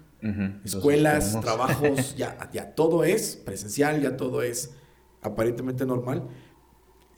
[0.64, 4.76] Escuelas, trabajos, ya, ya todo es presencial, ya todo es
[5.22, 6.30] aparentemente normal.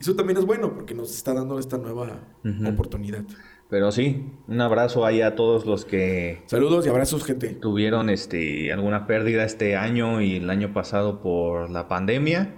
[0.00, 2.20] Eso también es bueno porque nos está dando esta nueva
[2.66, 3.24] oportunidad.
[3.72, 7.54] Pero sí, un abrazo ahí a todos los que Saludos y abrazos, gente.
[7.54, 12.54] tuvieron este, alguna pérdida este año y el año pasado por la pandemia.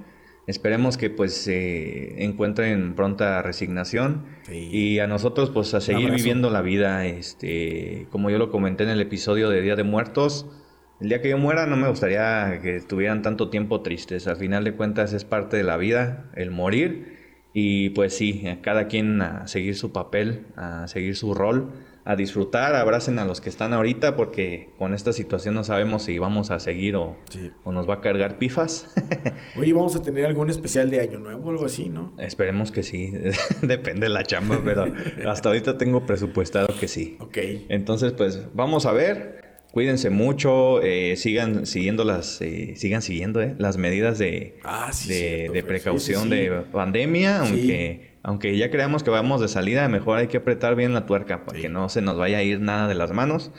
[0.49, 4.69] Esperemos que pues se encuentren pronta resignación Sí.
[4.73, 8.91] y a nosotros pues a seguir viviendo la vida, este, como yo lo comenté en
[8.91, 10.47] el episodio de Día de Muertos.
[11.01, 14.27] El día que yo muera no me gustaría que estuvieran tanto tiempo tristes.
[14.27, 17.14] Al final de cuentas es parte de la vida, el morir.
[17.57, 21.71] Y pues sí, a cada quien a seguir su papel, a seguir su rol,
[22.05, 26.19] a disfrutar, abracen a los que están ahorita porque con esta situación no sabemos si
[26.19, 27.51] vamos a seguir o, Sí.
[27.63, 28.93] o nos va a cargar pifas.
[29.57, 32.13] Oye, vamos a tener algún especial de Año Nuevo o algo así, ¿no?
[32.19, 33.13] Esperemos que sí,
[33.63, 34.87] depende de la chamba, pero
[35.27, 37.17] hasta ahorita tengo presupuestado que sí.
[37.21, 37.39] Ok.
[37.69, 39.43] Entonces, pues vamos a ver.
[39.75, 45.09] Cuídense mucho, eh, sigan siguiendo las, eh, sigan siguiendo eh, las medidas de, Ah, sí,
[45.09, 46.41] de, cierto, de precaución Sí, sí, sí.
[46.43, 50.95] de pandemia, aunque, aunque ya creamos que vamos de salida, mejor hay que apretar bien
[50.95, 53.51] la tuerca para que no se nos vaya a ir nada de las manos.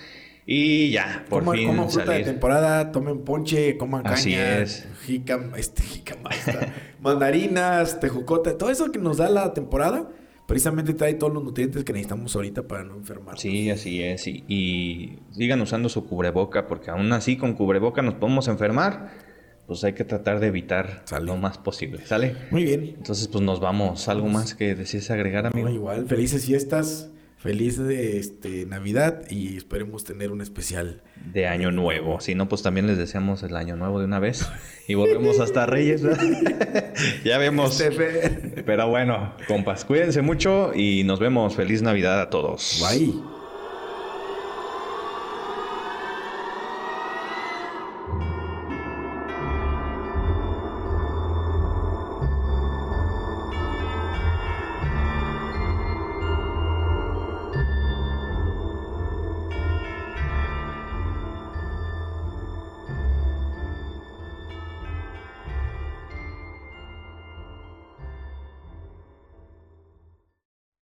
[0.46, 2.26] Y ya, por coman, fin coman fruta de salir.
[2.28, 4.88] temporada, tomen ponche, coman caña, Así es.
[5.06, 10.08] jicam, este, jicama, esta, mandarinas, tejocote, todo eso que nos da la temporada,
[10.46, 13.38] precisamente trae todos los nutrientes que necesitamos ahorita para no enfermar.
[13.40, 14.28] Sí, así es.
[14.28, 19.26] Y, y sigan usando su cubreboca, porque aún así con cubreboca nos podemos enfermar.
[19.68, 21.26] Pues hay que tratar de evitar Sale.
[21.26, 22.36] lo más posible, ¿sale?
[22.52, 22.94] Muy bien.
[22.98, 24.08] Entonces, pues nos vamos.
[24.08, 25.68] ¿Algo más que desees agregar, amigo?
[25.68, 27.10] No, igual, felices fiestas,
[27.46, 31.04] Feliz este, Navidad y esperemos tener un especial.
[31.32, 32.20] De Año Nuevo.
[32.20, 34.50] Si no, pues también les deseamos el Año Nuevo de una vez.
[34.88, 36.02] Y volvemos hasta Reyes.
[37.24, 37.80] ya vemos.
[37.80, 41.56] Este, Pero bueno, compas, cuídense mucho y nos vemos.
[41.56, 42.84] Feliz Navidad a todos.
[42.84, 43.35] Bye.